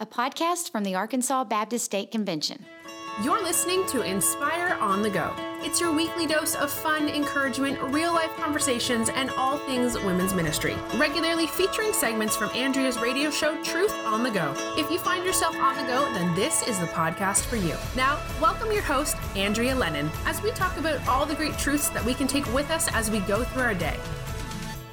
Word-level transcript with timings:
a 0.00 0.06
podcast 0.06 0.72
from 0.72 0.82
the 0.82 0.94
Arkansas 0.94 1.44
Baptist 1.44 1.84
State 1.84 2.10
Convention. 2.10 2.64
You're 3.22 3.42
listening 3.42 3.86
to 3.88 4.00
Inspire 4.00 4.78
on 4.80 5.02
the 5.02 5.10
Go. 5.10 5.30
It's 5.60 5.78
your 5.78 5.92
weekly 5.92 6.26
dose 6.26 6.54
of 6.54 6.70
fun, 6.70 7.10
encouragement, 7.10 7.78
real 7.92 8.14
life 8.14 8.30
conversations, 8.36 9.10
and 9.10 9.28
all 9.32 9.58
things 9.58 9.98
women's 9.98 10.32
ministry. 10.32 10.74
Regularly 10.96 11.46
featuring 11.46 11.92
segments 11.92 12.34
from 12.34 12.48
Andrea's 12.50 12.98
radio 12.98 13.28
show, 13.30 13.62
Truth 13.62 13.92
on 14.06 14.22
the 14.22 14.30
Go. 14.30 14.54
If 14.78 14.90
you 14.90 14.98
find 14.98 15.22
yourself 15.22 15.54
on 15.56 15.76
the 15.76 15.82
go, 15.82 16.10
then 16.14 16.34
this 16.34 16.66
is 16.66 16.78
the 16.78 16.86
podcast 16.86 17.44
for 17.44 17.56
you. 17.56 17.74
Now, 17.94 18.18
welcome 18.40 18.72
your 18.72 18.80
host, 18.80 19.18
Andrea 19.36 19.74
Lennon, 19.74 20.10
as 20.24 20.42
we 20.42 20.50
talk 20.52 20.78
about 20.78 21.06
all 21.06 21.26
the 21.26 21.34
great 21.34 21.58
truths 21.58 21.90
that 21.90 22.04
we 22.06 22.14
can 22.14 22.26
take 22.26 22.50
with 22.54 22.70
us 22.70 22.90
as 22.94 23.10
we 23.10 23.20
go 23.20 23.44
through 23.44 23.64
our 23.64 23.74
day. 23.74 23.98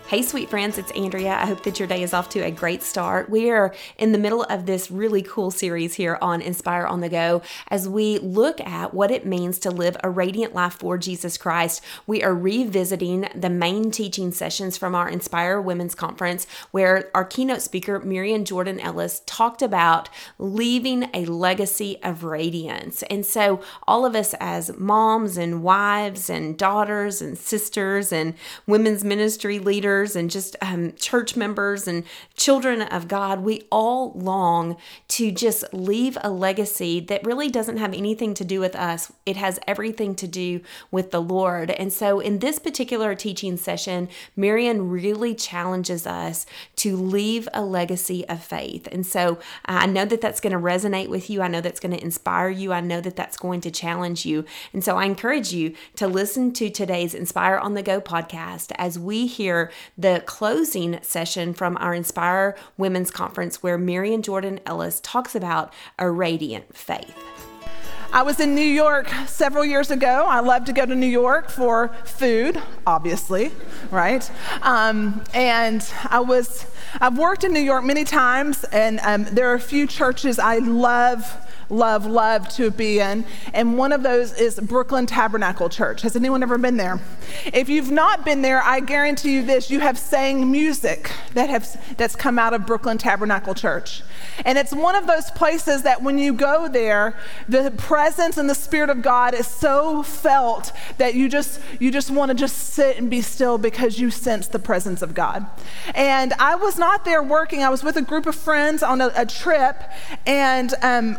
Hey, 0.08 0.22
sweet 0.22 0.50
friends, 0.50 0.78
it's 0.78 0.92
Andrea. 0.92 1.34
I 1.34 1.46
hope 1.48 1.64
that 1.64 1.80
your 1.80 1.88
day 1.90 2.02
is 2.02 2.14
off 2.14 2.30
to 2.30 2.40
a 2.40 2.50
great 2.50 2.82
start. 2.82 3.30
We 3.30 3.50
are 3.50 3.76
in 3.98 4.14
the 4.14 4.18
middle 4.18 4.44
of 4.44 4.66
this 4.66 4.90
really 4.90 5.22
cool 5.22 5.52
series 5.52 5.96
here 5.96 6.18
on 6.22 6.42
Inspire 6.42 6.86
on 6.86 7.02
the 7.02 7.10
Go 7.10 7.42
as 7.68 7.90
we 7.90 8.18
look 8.20 8.62
at 8.62 8.94
what 8.94 9.12
it 9.12 9.26
means 9.26 9.60
to 9.60 9.70
live 9.70 9.98
a 10.02 10.10
radiant 10.10 10.56
life 10.56 10.76
for 10.76 10.98
Jesus 10.98 11.38
Christ. 11.38 11.84
We 12.06 12.24
are 12.24 12.34
revisiting 12.34 13.28
the 13.36 13.50
main 13.50 13.92
teaching 13.92 14.32
sessions 14.32 14.78
from 14.78 14.96
our 14.96 15.10
Inspire 15.10 15.60
Women's 15.60 15.94
Conference, 15.94 16.48
where 16.72 17.12
our 17.14 17.26
keynote 17.26 17.62
speaker, 17.62 18.00
Marian 18.00 18.46
Jordan 18.46 18.80
Ellis, 18.80 19.24
talked 19.26 19.62
about 19.62 20.08
leaving 20.40 21.10
a 21.14 21.26
legacy 21.26 22.02
of 22.02 22.24
radiance. 22.24 23.04
And 23.10 23.26
so, 23.26 23.60
all 23.86 24.06
of 24.06 24.16
us 24.16 24.34
as 24.40 24.72
moms 24.78 25.36
and 25.36 25.64
wives 25.64 26.30
and 26.30 26.58
daughters 26.58 27.22
and 27.22 27.38
sisters 27.38 28.14
and 28.14 28.36
women's 28.66 29.04
ministry 29.04 29.60
leaders, 29.60 29.97
and 29.98 30.30
just 30.30 30.56
um, 30.62 30.94
church 30.94 31.36
members 31.36 31.88
and 31.88 32.04
children 32.36 32.82
of 32.82 33.08
God, 33.08 33.42
we 33.42 33.64
all 33.72 34.12
long 34.14 34.78
to 35.10 35.32
just 35.32 35.64
leave 35.74 36.18
a 36.22 36.30
legacy 36.30 37.00
that 37.00 37.26
really 37.26 37.50
doesn't 37.50 37.78
have 37.78 37.94
anything 37.94 38.34
to 38.36 38.46
do 38.46 38.60
with 38.60 38.76
us. 38.76 39.12
It 39.26 39.38
has 39.38 39.60
everything 39.68 40.16
to 40.16 40.28
do 40.28 40.62
with 40.92 41.12
the 41.12 41.22
Lord. 41.22 41.72
And 41.72 41.92
so, 41.92 42.20
in 42.20 42.40
this 42.40 42.60
particular 42.60 43.16
teaching 43.16 43.58
session, 43.58 44.10
Marian 44.36 44.90
really 44.90 45.36
challenges 45.36 46.06
us 46.06 46.46
to 46.78 46.96
leave 46.96 47.48
a 47.54 47.64
legacy 47.64 48.28
of 48.28 48.44
faith. 48.44 48.88
And 48.92 49.06
so, 49.06 49.38
uh, 49.68 49.80
I 49.84 49.86
know 49.86 50.06
that 50.06 50.22
that's 50.22 50.40
going 50.40 50.54
to 50.54 50.60
resonate 50.60 51.10
with 51.10 51.30
you. 51.30 51.42
I 51.42 51.48
know 51.48 51.62
that's 51.62 51.80
going 51.80 51.96
to 51.96 52.04
inspire 52.04 52.50
you. 52.50 52.74
I 52.74 52.82
know 52.82 53.02
that 53.02 53.16
that's 53.16 53.38
going 53.38 53.62
to 53.62 53.72
challenge 53.72 54.26
you. 54.26 54.46
And 54.74 54.84
so, 54.84 54.98
I 54.98 55.06
encourage 55.06 55.54
you 55.54 55.76
to 55.96 56.08
listen 56.08 56.54
to 56.54 56.70
today's 56.70 57.14
Inspire 57.14 57.58
on 57.58 57.74
the 57.74 57.84
Go 57.84 58.00
podcast 58.00 58.72
as 58.78 58.98
we 59.00 59.28
hear 59.28 59.72
the 59.98 60.24
closing 60.26 61.00
session 61.02 61.54
from 61.54 61.78
our 61.78 61.94
Inspire 61.94 62.56
Women's 62.78 63.12
Conference, 63.12 63.62
where 63.62 63.78
Marian 63.78 64.22
Jordan 64.22 64.60
Ellis 64.66 65.00
talks 65.02 65.36
about 65.36 65.74
a 66.00 66.10
radiant 66.10 66.76
faith. 66.76 67.16
I 68.14 68.24
was 68.24 68.40
in 68.40 68.56
New 68.56 68.62
York 68.62 69.10
several 69.28 69.66
years 69.66 69.92
ago. 69.92 70.26
I 70.28 70.40
love 70.40 70.66
to 70.66 70.74
go 70.74 70.86
to 70.86 70.96
New 70.96 71.08
York 71.08 71.50
for 71.50 71.90
food, 72.06 72.62
obviously, 72.86 73.52
right? 73.92 74.30
Um, 74.62 75.24
and 75.34 75.86
I 76.10 76.22
was, 76.22 76.66
I've 77.02 77.18
worked 77.18 77.44
in 77.44 77.52
New 77.52 77.60
York 77.60 77.84
many 77.84 78.06
times, 78.06 78.64
and 78.66 79.00
um, 79.04 79.26
there 79.26 79.52
are 79.52 79.56
a 79.56 79.60
few 79.60 79.86
churches 79.88 80.40
I 80.40 80.60
love 80.60 81.47
love, 81.70 82.06
love 82.06 82.48
to 82.56 82.72
be 82.72 83.00
in. 83.00 83.26
And 83.54 83.78
one 83.78 83.92
of 83.92 84.04
those 84.04 84.34
is 84.34 84.60
Brooklyn 84.60 85.06
Tabernacle 85.06 85.70
Church. 85.70 86.02
Has 86.02 86.16
anyone 86.16 86.44
ever 86.44 86.58
been 86.58 86.78
there? 86.78 87.00
If 87.54 87.70
you've 87.70 87.92
not 87.92 88.26
been 88.26 88.42
there, 88.42 88.62
I 88.62 88.80
guarantee 88.80 89.36
you 89.36 89.46
this 89.46 89.70
you 89.70 89.80
have 89.80 89.98
sang 89.98 90.52
music 90.52 91.12
that 91.34 91.50
have, 91.50 91.98
that's 91.98 92.16
come 92.16 92.40
out 92.40 92.54
of 92.54 92.66
Brooklyn 92.66 92.98
Tabernacle 92.98 93.54
Church. 93.54 94.04
And 94.46 94.58
it's 94.58 94.74
one 94.74 94.96
of 94.96 95.08
those 95.08 95.32
places 95.32 95.84
that 95.84 96.02
when 96.02 96.18
you 96.18 96.34
go 96.34 96.68
there, 96.68 97.16
the 97.48 97.72
presence 97.72 98.38
and 98.38 98.50
the 98.50 98.56
Spirit 98.56 98.90
of 98.90 99.02
God 99.02 99.34
is 99.34 99.48
so 99.48 100.04
felt 100.04 100.72
that 100.98 101.16
you 101.16 101.30
just, 101.30 101.60
you 101.80 101.92
just 101.92 102.12
want 102.12 102.30
to 102.30 102.36
just 102.36 102.58
sit 102.58 102.98
and 102.98 103.10
be 103.10 103.22
still 103.22 103.58
because 103.58 104.00
you 104.00 104.12
sense 104.12 104.48
the 104.48 104.60
presence 104.60 105.02
of 105.02 105.14
God. 105.14 105.46
And 105.96 106.34
I 106.34 106.56
was 106.56 106.78
not 106.78 107.06
there 107.06 107.24
working, 107.24 107.64
I 107.64 107.70
was 107.70 107.84
with 107.84 107.98
a 107.98 108.02
group 108.02 108.26
of 108.26 108.36
friends 108.36 108.84
on 108.84 109.02
a, 109.02 109.12
a 109.16 109.26
trip, 109.26 109.82
and 110.26 110.74
um, 110.82 111.18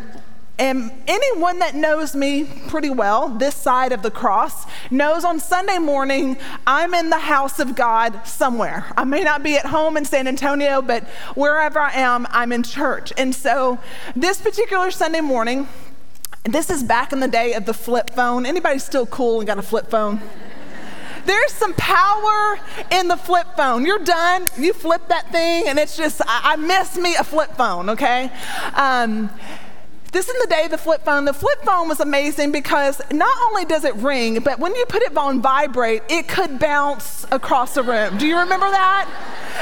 and 0.59 0.91
anyone 1.07 1.59
that 1.59 1.73
knows 1.73 2.15
me 2.15 2.43
pretty 2.67 2.89
well, 2.89 3.29
this 3.29 3.55
side 3.55 3.93
of 3.93 4.01
the 4.01 4.11
cross, 4.11 4.65
knows 4.91 5.23
on 5.23 5.39
Sunday 5.39 5.77
morning 5.77 6.37
I'm 6.67 6.93
in 6.93 7.09
the 7.09 7.17
house 7.17 7.59
of 7.59 7.75
God 7.75 8.27
somewhere. 8.27 8.85
I 8.97 9.05
may 9.05 9.23
not 9.23 9.41
be 9.41 9.55
at 9.55 9.65
home 9.65 9.95
in 9.95 10.03
San 10.03 10.27
Antonio, 10.27 10.81
but 10.81 11.05
wherever 11.35 11.79
I 11.79 11.93
am, 11.93 12.27
I'm 12.29 12.51
in 12.51 12.63
church. 12.63 13.13
And 13.17 13.33
so 13.33 13.79
this 14.17 14.41
particular 14.41 14.91
Sunday 14.91 15.21
morning, 15.21 15.69
this 16.43 16.69
is 16.69 16.83
back 16.83 17.13
in 17.13 17.21
the 17.21 17.27
day 17.29 17.53
of 17.53 17.65
the 17.65 17.73
flip 17.73 18.09
phone. 18.09 18.45
Anybody 18.45 18.79
still 18.79 19.05
cool 19.05 19.39
and 19.39 19.47
got 19.47 19.57
a 19.57 19.61
flip 19.61 19.89
phone? 19.89 20.21
There's 21.25 21.53
some 21.53 21.73
power 21.73 22.59
in 22.91 23.07
the 23.07 23.17
flip 23.17 23.47
phone. 23.55 23.85
You're 23.85 23.99
done, 23.99 24.49
you 24.57 24.73
flip 24.73 25.07
that 25.07 25.31
thing, 25.31 25.67
and 25.67 25.79
it's 25.79 25.95
just, 25.95 26.21
I, 26.25 26.53
I 26.53 26.55
miss 26.57 26.97
me 26.97 27.15
a 27.15 27.23
flip 27.23 27.55
phone, 27.55 27.89
okay? 27.91 28.29
Um, 28.73 29.29
this 30.11 30.27
is 30.27 30.41
the 30.41 30.47
day 30.47 30.67
the 30.67 30.77
flip 30.77 31.03
phone. 31.03 31.25
The 31.25 31.33
flip 31.33 31.61
phone 31.63 31.87
was 31.87 31.99
amazing 31.99 32.51
because 32.51 33.01
not 33.11 33.37
only 33.47 33.65
does 33.65 33.83
it 33.83 33.95
ring, 33.95 34.39
but 34.41 34.59
when 34.59 34.75
you 34.75 34.85
put 34.85 35.01
it 35.03 35.15
on 35.15 35.41
vibrate, 35.41 36.03
it 36.09 36.27
could 36.27 36.59
bounce 36.59 37.25
across 37.31 37.75
the 37.75 37.83
room. 37.83 38.17
Do 38.17 38.27
you 38.27 38.37
remember 38.37 38.69
that? 38.69 39.07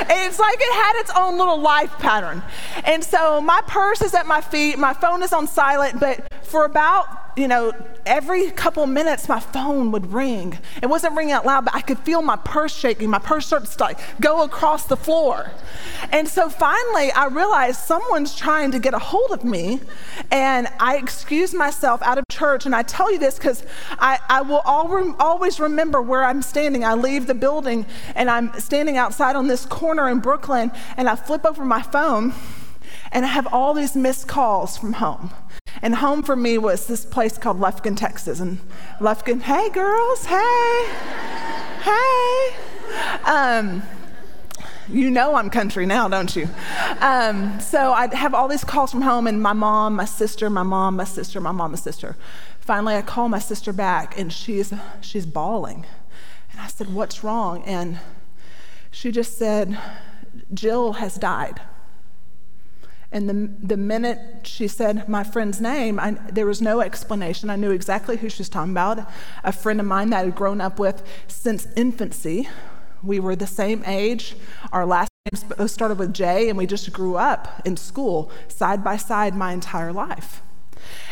it's 0.09 0.39
like 0.39 0.57
it 0.59 0.73
had 0.73 1.01
its 1.01 1.11
own 1.17 1.37
little 1.37 1.59
life 1.59 1.91
pattern. 1.97 2.43
And 2.85 3.03
so 3.03 3.41
my 3.41 3.61
purse 3.67 4.01
is 4.01 4.13
at 4.13 4.27
my 4.27 4.41
feet, 4.41 4.77
my 4.77 4.93
phone 4.93 5.23
is 5.23 5.33
on 5.33 5.47
silent, 5.47 5.99
but 5.99 6.31
for 6.43 6.65
about 6.65 7.07
you 7.37 7.47
know, 7.47 7.71
every 8.05 8.49
couple 8.51 8.85
minutes 8.87 9.29
my 9.29 9.39
phone 9.39 9.91
would 9.91 10.11
ring. 10.11 10.57
It 10.81 10.87
wasn't 10.87 11.15
ringing 11.15 11.33
out 11.33 11.45
loud, 11.45 11.65
but 11.65 11.75
I 11.75 11.81
could 11.81 11.99
feel 11.99 12.21
my 12.23 12.35
purse 12.37 12.75
shaking. 12.75 13.09
My 13.09 13.19
purse 13.19 13.45
started 13.45 13.69
to 13.69 13.83
like 13.83 13.99
go 14.19 14.43
across 14.43 14.85
the 14.85 14.97
floor. 14.97 15.51
And 16.11 16.27
so 16.27 16.49
finally 16.49 17.11
I 17.11 17.27
realized 17.27 17.79
someone's 17.81 18.35
trying 18.35 18.71
to 18.71 18.79
get 18.79 18.95
a 18.95 18.99
hold 18.99 19.31
of 19.31 19.43
me. 19.43 19.81
And 20.31 20.67
I 20.79 20.97
excused 20.97 21.53
myself 21.53 22.01
out 22.01 22.17
of 22.17 22.23
church. 22.31 22.65
And 22.65 22.75
I 22.75 22.81
tell 22.81 23.11
you 23.11 23.19
this 23.19 23.37
because 23.37 23.63
I, 23.99 24.19
I 24.27 24.41
will 24.41 24.61
always 24.65 25.59
remember 25.59 26.01
where 26.01 26.23
I'm 26.23 26.41
standing. 26.41 26.83
I 26.83 26.95
leave 26.95 27.27
the 27.27 27.35
building 27.35 27.85
and 28.15 28.31
I'm 28.31 28.51
standing 28.59 28.97
outside 28.97 29.35
on 29.35 29.47
this 29.47 29.65
corner 29.65 30.09
in 30.09 30.19
Brooklyn 30.19 30.71
and 30.97 31.07
I 31.07 31.15
flip 31.15 31.45
over 31.45 31.63
my 31.63 31.83
phone 31.83 32.33
and 33.11 33.25
I 33.25 33.29
have 33.29 33.47
all 33.53 33.73
these 33.73 33.95
missed 33.95 34.27
calls 34.27 34.77
from 34.77 34.93
home. 34.93 35.31
And 35.81 35.95
home 35.95 36.23
for 36.23 36.35
me 36.35 36.57
was 36.57 36.87
this 36.87 37.05
place 37.05 37.37
called 37.37 37.59
Lufkin, 37.59 37.95
Texas. 37.95 38.39
And 38.39 38.59
Lufkin, 38.99 39.41
hey 39.41 39.69
girls, 39.69 40.25
hey, 40.25 40.89
hey. 41.81 42.55
Um, 43.25 43.83
you 44.89 45.11
know 45.11 45.35
I'm 45.35 45.49
country 45.49 45.85
now, 45.85 46.07
don't 46.07 46.33
you? 46.35 46.47
Um, 47.01 47.59
so 47.59 47.91
I'd 47.91 48.13
have 48.13 48.33
all 48.33 48.47
these 48.47 48.63
calls 48.63 48.91
from 48.91 49.01
home, 49.01 49.27
and 49.27 49.41
my 49.41 49.53
mom, 49.53 49.95
my 49.95 50.05
sister, 50.05 50.49
my 50.49 50.63
mom, 50.63 50.95
my 50.95 51.03
sister, 51.03 51.41
my 51.41 51.51
mom, 51.51 51.71
my 51.71 51.77
sister. 51.77 52.15
Finally, 52.59 52.95
I 52.95 53.01
call 53.01 53.27
my 53.27 53.39
sister 53.39 53.73
back, 53.73 54.17
and 54.17 54.31
she's 54.31 54.73
she's 55.01 55.25
bawling, 55.25 55.85
and 56.51 56.61
I 56.61 56.67
said, 56.67 56.93
"What's 56.93 57.23
wrong?" 57.23 57.63
And 57.63 57.99
she 58.91 59.11
just 59.11 59.37
said, 59.37 59.77
"Jill 60.53 60.93
has 60.93 61.15
died." 61.15 61.61
And 63.11 63.29
the, 63.29 63.65
the 63.65 63.77
minute 63.77 64.19
she 64.45 64.67
said 64.67 65.07
my 65.07 65.23
friend's 65.23 65.61
name, 65.61 65.99
I, 65.99 66.11
there 66.31 66.45
was 66.45 66.61
no 66.61 66.81
explanation. 66.81 67.49
I 67.49 67.55
knew 67.55 67.71
exactly 67.71 68.17
who 68.17 68.29
she 68.29 68.39
was 68.39 68.49
talking 68.49 68.71
about. 68.71 69.09
A 69.43 69.51
friend 69.51 69.79
of 69.79 69.85
mine 69.85 70.09
that 70.09 70.19
I 70.19 70.25
had 70.25 70.35
grown 70.35 70.59
up 70.59 70.77
with 70.77 71.03
since 71.27 71.67
infancy. 71.75 72.49
We 73.01 73.19
were 73.19 73.35
the 73.35 73.47
same 73.47 73.83
age. 73.85 74.35
Our 74.71 74.85
last 74.85 75.09
names 75.31 75.45
uh, 75.57 75.67
started 75.67 75.99
with 75.99 76.13
J, 76.13 76.49
and 76.49 76.57
we 76.57 76.65
just 76.65 76.91
grew 76.91 77.15
up 77.15 77.61
in 77.63 77.77
school 77.77 78.29
side 78.49 78.83
by 78.83 78.97
side 78.97 79.35
my 79.35 79.53
entire 79.53 79.93
life. 79.93 80.41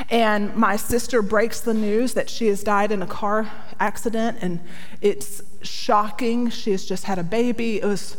And 0.10 0.56
my 0.56 0.76
sister 0.76 1.22
breaks 1.22 1.62
the 1.62 1.74
news 1.74 2.14
that 2.14 2.30
she 2.30 2.48
has 2.48 2.64
died 2.64 2.92
in 2.92 3.02
a 3.02 3.08
car 3.08 3.50
accident, 3.80 4.40
and 4.42 4.60
it's 5.02 5.42
shocking. 5.62 6.50
She 6.50 6.72
has 6.72 6.86
just 6.86 7.06
had 7.06 7.20
a 7.20 7.24
baby. 7.24 7.82
It 7.82 7.86
was 7.86 8.18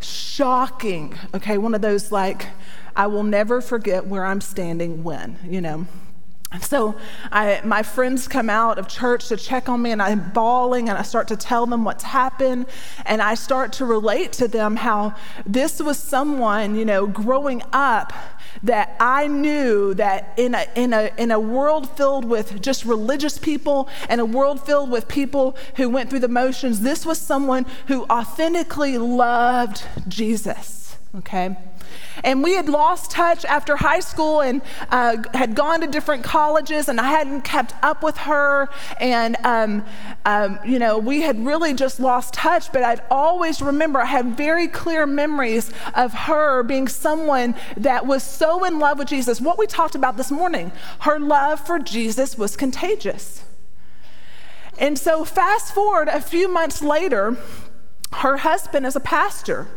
shocking, 0.00 1.14
okay? 1.34 1.56
One 1.56 1.74
of 1.74 1.80
those 1.80 2.12
like, 2.12 2.48
I 2.96 3.06
will 3.06 3.24
never 3.24 3.60
forget 3.60 4.06
where 4.06 4.24
I'm 4.24 4.40
standing 4.40 5.04
when, 5.04 5.38
you 5.44 5.60
know. 5.60 5.86
So 6.60 6.94
I, 7.32 7.60
my 7.64 7.82
friends 7.82 8.28
come 8.28 8.48
out 8.48 8.78
of 8.78 8.86
church 8.86 9.28
to 9.28 9.36
check 9.36 9.68
on 9.68 9.82
me, 9.82 9.90
and 9.90 10.00
I'm 10.00 10.30
bawling, 10.30 10.88
and 10.88 10.96
I 10.96 11.02
start 11.02 11.28
to 11.28 11.36
tell 11.36 11.66
them 11.66 11.84
what's 11.84 12.04
happened, 12.04 12.66
and 13.06 13.20
I 13.20 13.34
start 13.34 13.72
to 13.74 13.84
relate 13.84 14.32
to 14.34 14.48
them 14.48 14.76
how 14.76 15.14
this 15.44 15.80
was 15.80 15.98
someone, 15.98 16.76
you 16.76 16.84
know, 16.84 17.06
growing 17.06 17.62
up 17.72 18.12
that 18.62 18.96
I 19.00 19.26
knew 19.26 19.94
that 19.94 20.32
in 20.36 20.54
a, 20.54 20.66
in 20.76 20.92
a, 20.92 21.10
in 21.18 21.32
a 21.32 21.40
world 21.40 21.90
filled 21.96 22.24
with 22.24 22.62
just 22.62 22.84
religious 22.84 23.36
people 23.36 23.88
and 24.08 24.20
a 24.20 24.24
world 24.24 24.64
filled 24.64 24.90
with 24.90 25.08
people 25.08 25.56
who 25.76 25.90
went 25.90 26.08
through 26.08 26.20
the 26.20 26.28
motions, 26.28 26.80
this 26.80 27.04
was 27.04 27.18
someone 27.18 27.66
who 27.88 28.04
authentically 28.04 28.96
loved 28.96 29.82
Jesus. 30.06 30.83
Okay? 31.18 31.56
And 32.22 32.42
we 32.42 32.54
had 32.54 32.68
lost 32.68 33.10
touch 33.10 33.44
after 33.44 33.76
high 33.76 34.00
school 34.00 34.40
and 34.40 34.62
uh, 34.90 35.16
had 35.32 35.54
gone 35.54 35.80
to 35.80 35.86
different 35.86 36.24
colleges, 36.24 36.88
and 36.88 37.00
I 37.00 37.10
hadn't 37.10 37.42
kept 37.42 37.74
up 37.82 38.02
with 38.02 38.16
her. 38.18 38.68
And, 39.00 39.36
um, 39.44 39.84
um, 40.24 40.58
you 40.64 40.78
know, 40.78 40.98
we 40.98 41.22
had 41.22 41.44
really 41.44 41.74
just 41.74 42.00
lost 42.00 42.34
touch, 42.34 42.72
but 42.72 42.82
I'd 42.82 43.02
always 43.10 43.62
remember, 43.62 44.00
I 44.00 44.06
had 44.06 44.36
very 44.36 44.68
clear 44.68 45.06
memories 45.06 45.72
of 45.94 46.12
her 46.12 46.62
being 46.62 46.88
someone 46.88 47.54
that 47.76 48.06
was 48.06 48.22
so 48.22 48.64
in 48.64 48.78
love 48.78 48.98
with 48.98 49.08
Jesus. 49.08 49.40
What 49.40 49.58
we 49.58 49.66
talked 49.66 49.94
about 49.94 50.16
this 50.16 50.30
morning, 50.30 50.72
her 51.00 51.18
love 51.18 51.60
for 51.60 51.78
Jesus 51.78 52.36
was 52.36 52.56
contagious. 52.56 53.44
And 54.78 54.98
so, 54.98 55.24
fast 55.24 55.72
forward 55.72 56.08
a 56.08 56.20
few 56.20 56.48
months 56.48 56.82
later, 56.82 57.36
her 58.14 58.38
husband 58.38 58.86
is 58.86 58.96
a 58.96 59.00
pastor. 59.00 59.68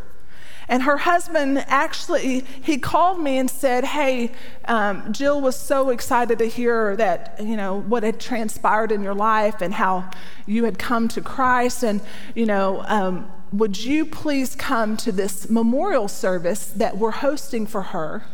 And 0.68 0.82
her 0.82 0.98
husband 0.98 1.64
actually, 1.66 2.40
he 2.40 2.76
called 2.76 3.20
me 3.20 3.38
and 3.38 3.50
said, 3.50 3.84
Hey, 3.84 4.32
um, 4.66 5.12
Jill 5.12 5.40
was 5.40 5.56
so 5.56 5.88
excited 5.88 6.38
to 6.38 6.46
hear 6.46 6.94
that, 6.96 7.36
you 7.40 7.56
know, 7.56 7.80
what 7.80 8.02
had 8.02 8.20
transpired 8.20 8.92
in 8.92 9.02
your 9.02 9.14
life 9.14 9.62
and 9.62 9.72
how 9.72 10.10
you 10.46 10.64
had 10.64 10.78
come 10.78 11.08
to 11.08 11.22
Christ. 11.22 11.82
And, 11.82 12.02
you 12.34 12.44
know, 12.44 12.84
um, 12.86 13.30
would 13.52 13.82
you 13.82 14.04
please 14.04 14.54
come 14.54 14.96
to 14.98 15.10
this 15.10 15.48
memorial 15.48 16.06
service 16.06 16.66
that 16.66 16.98
we're 16.98 17.12
hosting 17.12 17.66
for 17.66 17.82
her? 17.82 18.24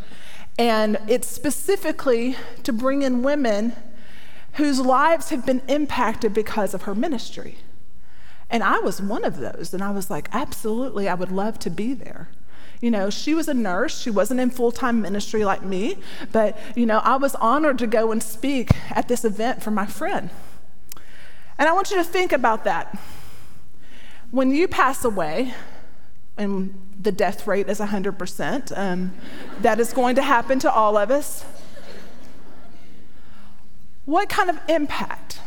And 0.58 0.98
it's 1.08 1.28
specifically 1.28 2.36
to 2.64 2.72
bring 2.72 3.02
in 3.02 3.22
women 3.22 3.74
whose 4.54 4.80
lives 4.80 5.30
have 5.30 5.44
been 5.46 5.62
impacted 5.68 6.32
because 6.32 6.74
of 6.74 6.82
her 6.82 6.94
ministry. 6.94 7.58
And 8.54 8.62
I 8.62 8.78
was 8.78 9.02
one 9.02 9.24
of 9.24 9.38
those. 9.38 9.74
And 9.74 9.82
I 9.82 9.90
was 9.90 10.10
like, 10.10 10.28
absolutely, 10.32 11.08
I 11.08 11.14
would 11.14 11.32
love 11.32 11.58
to 11.58 11.70
be 11.70 11.92
there. 11.92 12.28
You 12.80 12.88
know, 12.88 13.10
she 13.10 13.34
was 13.34 13.48
a 13.48 13.54
nurse. 13.54 14.00
She 14.00 14.10
wasn't 14.10 14.38
in 14.38 14.50
full 14.50 14.70
time 14.70 15.02
ministry 15.02 15.44
like 15.44 15.64
me. 15.64 15.98
But, 16.30 16.56
you 16.76 16.86
know, 16.86 16.98
I 16.98 17.16
was 17.16 17.34
honored 17.34 17.80
to 17.80 17.88
go 17.88 18.12
and 18.12 18.22
speak 18.22 18.70
at 18.92 19.08
this 19.08 19.24
event 19.24 19.60
for 19.60 19.72
my 19.72 19.86
friend. 19.86 20.30
And 21.58 21.68
I 21.68 21.72
want 21.72 21.90
you 21.90 21.96
to 21.96 22.04
think 22.04 22.30
about 22.30 22.62
that. 22.62 22.96
When 24.30 24.52
you 24.52 24.68
pass 24.68 25.04
away, 25.04 25.52
and 26.36 26.80
the 27.02 27.10
death 27.10 27.48
rate 27.48 27.68
is 27.68 27.80
100%, 27.80 28.78
um, 28.78 29.14
that 29.62 29.80
is 29.80 29.92
going 29.92 30.14
to 30.14 30.22
happen 30.22 30.60
to 30.60 30.72
all 30.72 30.96
of 30.96 31.10
us. 31.10 31.44
What 34.04 34.28
kind 34.28 34.48
of 34.48 34.60
impact 34.68 35.40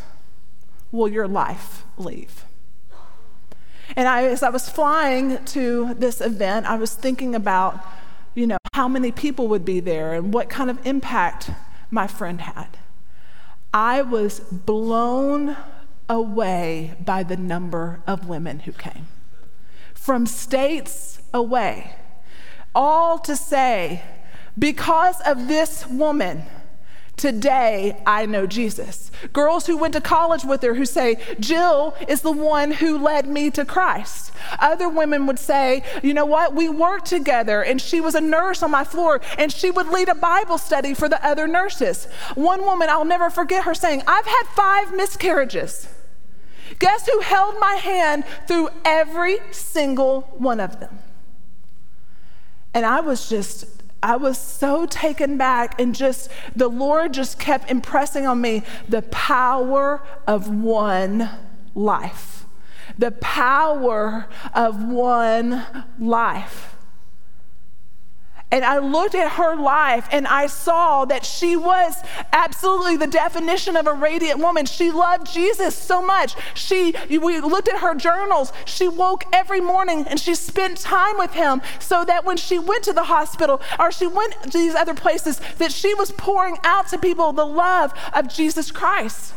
will 0.91 1.07
your 1.07 1.27
life 1.29 1.85
leave? 1.97 2.43
And 3.95 4.07
I, 4.07 4.25
as 4.25 4.43
I 4.43 4.49
was 4.49 4.69
flying 4.69 5.43
to 5.45 5.93
this 5.93 6.21
event, 6.21 6.65
I 6.65 6.75
was 6.75 6.93
thinking 6.93 7.35
about, 7.35 7.79
you 8.35 8.47
know, 8.47 8.57
how 8.73 8.87
many 8.87 9.11
people 9.11 9.47
would 9.47 9.65
be 9.65 9.79
there 9.79 10.13
and 10.13 10.33
what 10.33 10.49
kind 10.49 10.69
of 10.69 10.85
impact 10.85 11.51
my 11.89 12.07
friend 12.07 12.41
had. 12.41 12.77
I 13.73 14.01
was 14.01 14.39
blown 14.39 15.55
away 16.09 16.95
by 17.03 17.23
the 17.23 17.37
number 17.37 18.01
of 18.07 18.27
women 18.27 18.59
who 18.59 18.71
came 18.71 19.07
from 19.93 20.25
states 20.25 21.19
away, 21.33 21.93
all 22.73 23.19
to 23.19 23.35
say, 23.35 24.01
because 24.57 25.19
of 25.25 25.47
this 25.47 25.85
woman, 25.85 26.43
Today, 27.17 27.99
I 28.05 28.27
know 28.27 28.45
Jesus. 28.45 29.09
Girls 29.33 29.65
who 29.65 29.75
went 29.75 29.95
to 29.95 30.01
college 30.01 30.45
with 30.45 30.61
her 30.61 30.75
who 30.75 30.85
say, 30.85 31.17
Jill 31.39 31.95
is 32.07 32.21
the 32.21 32.31
one 32.31 32.69
who 32.69 32.95
led 32.95 33.27
me 33.27 33.49
to 33.51 33.65
Christ. 33.65 34.31
Other 34.59 34.87
women 34.87 35.25
would 35.25 35.39
say, 35.39 35.81
you 36.03 36.13
know 36.13 36.25
what, 36.25 36.53
we 36.53 36.69
worked 36.69 37.07
together 37.07 37.63
and 37.63 37.81
she 37.81 37.99
was 37.99 38.13
a 38.13 38.21
nurse 38.21 38.61
on 38.61 38.69
my 38.69 38.83
floor 38.83 39.19
and 39.39 39.51
she 39.51 39.71
would 39.71 39.87
lead 39.87 40.09
a 40.09 40.15
Bible 40.15 40.59
study 40.59 40.93
for 40.93 41.09
the 41.09 41.25
other 41.25 41.47
nurses. 41.47 42.05
One 42.35 42.61
woman, 42.61 42.87
I'll 42.87 43.03
never 43.03 43.31
forget 43.31 43.63
her 43.63 43.73
saying, 43.73 44.03
I've 44.05 44.27
had 44.27 44.43
five 44.55 44.93
miscarriages. 44.93 45.87
Guess 46.77 47.09
who 47.09 47.21
held 47.21 47.55
my 47.59 47.75
hand 47.75 48.25
through 48.47 48.69
every 48.85 49.39
single 49.49 50.21
one 50.37 50.59
of 50.59 50.79
them? 50.79 50.99
And 52.75 52.85
I 52.85 52.99
was 52.99 53.27
just 53.27 53.65
I 54.01 54.15
was 54.15 54.37
so 54.37 54.85
taken 54.85 55.37
back, 55.37 55.79
and 55.79 55.95
just 55.95 56.29
the 56.55 56.67
Lord 56.67 57.13
just 57.13 57.39
kept 57.39 57.69
impressing 57.69 58.25
on 58.25 58.39
me 58.41 58.63
the 58.87 59.01
power 59.03 60.01
of 60.25 60.49
one 60.49 61.29
life. 61.75 62.45
The 62.97 63.11
power 63.11 64.27
of 64.53 64.83
one 64.83 65.65
life. 65.99 66.76
And 68.49 68.63
I 68.63 68.77
looked 68.77 69.13
at 69.13 69.33
her 69.33 69.57
life 69.57 70.07
and 70.09 70.25
I 70.25 70.47
saw 70.47 71.03
that 71.05 71.25
she 71.25 71.57
was 71.57 71.95
absolutely 72.31 72.95
the 72.95 73.07
definition 73.07 73.75
of 73.75 73.87
a 73.87 73.93
radiant 73.93 74.39
woman. 74.39 74.65
She 74.65 74.89
loved 74.89 75.31
Jesus 75.31 75.75
so 75.75 76.01
much. 76.01 76.35
She 76.53 76.95
we 77.09 77.41
looked 77.41 77.67
at 77.67 77.79
her 77.79 77.93
journals. 77.93 78.53
She 78.63 78.87
woke 78.87 79.25
every 79.33 79.59
morning 79.59 80.05
and 80.07 80.17
she 80.17 80.33
spent 80.33 80.77
time 80.77 81.17
with 81.17 81.33
him 81.33 81.61
so 81.79 82.05
that 82.05 82.23
when 82.23 82.37
she 82.37 82.57
went 82.57 82.85
to 82.85 82.93
the 82.93 83.03
hospital 83.03 83.61
or 83.79 83.91
she 83.91 84.07
went 84.07 84.41
to 84.43 84.57
these 84.57 84.75
other 84.75 84.93
places 84.93 85.41
that 85.57 85.73
she 85.73 85.93
was 85.93 86.11
pouring 86.11 86.57
out 86.63 86.87
to 86.87 86.97
people 86.97 87.33
the 87.33 87.45
love 87.45 87.93
of 88.13 88.29
Jesus 88.29 88.71
Christ. 88.71 89.33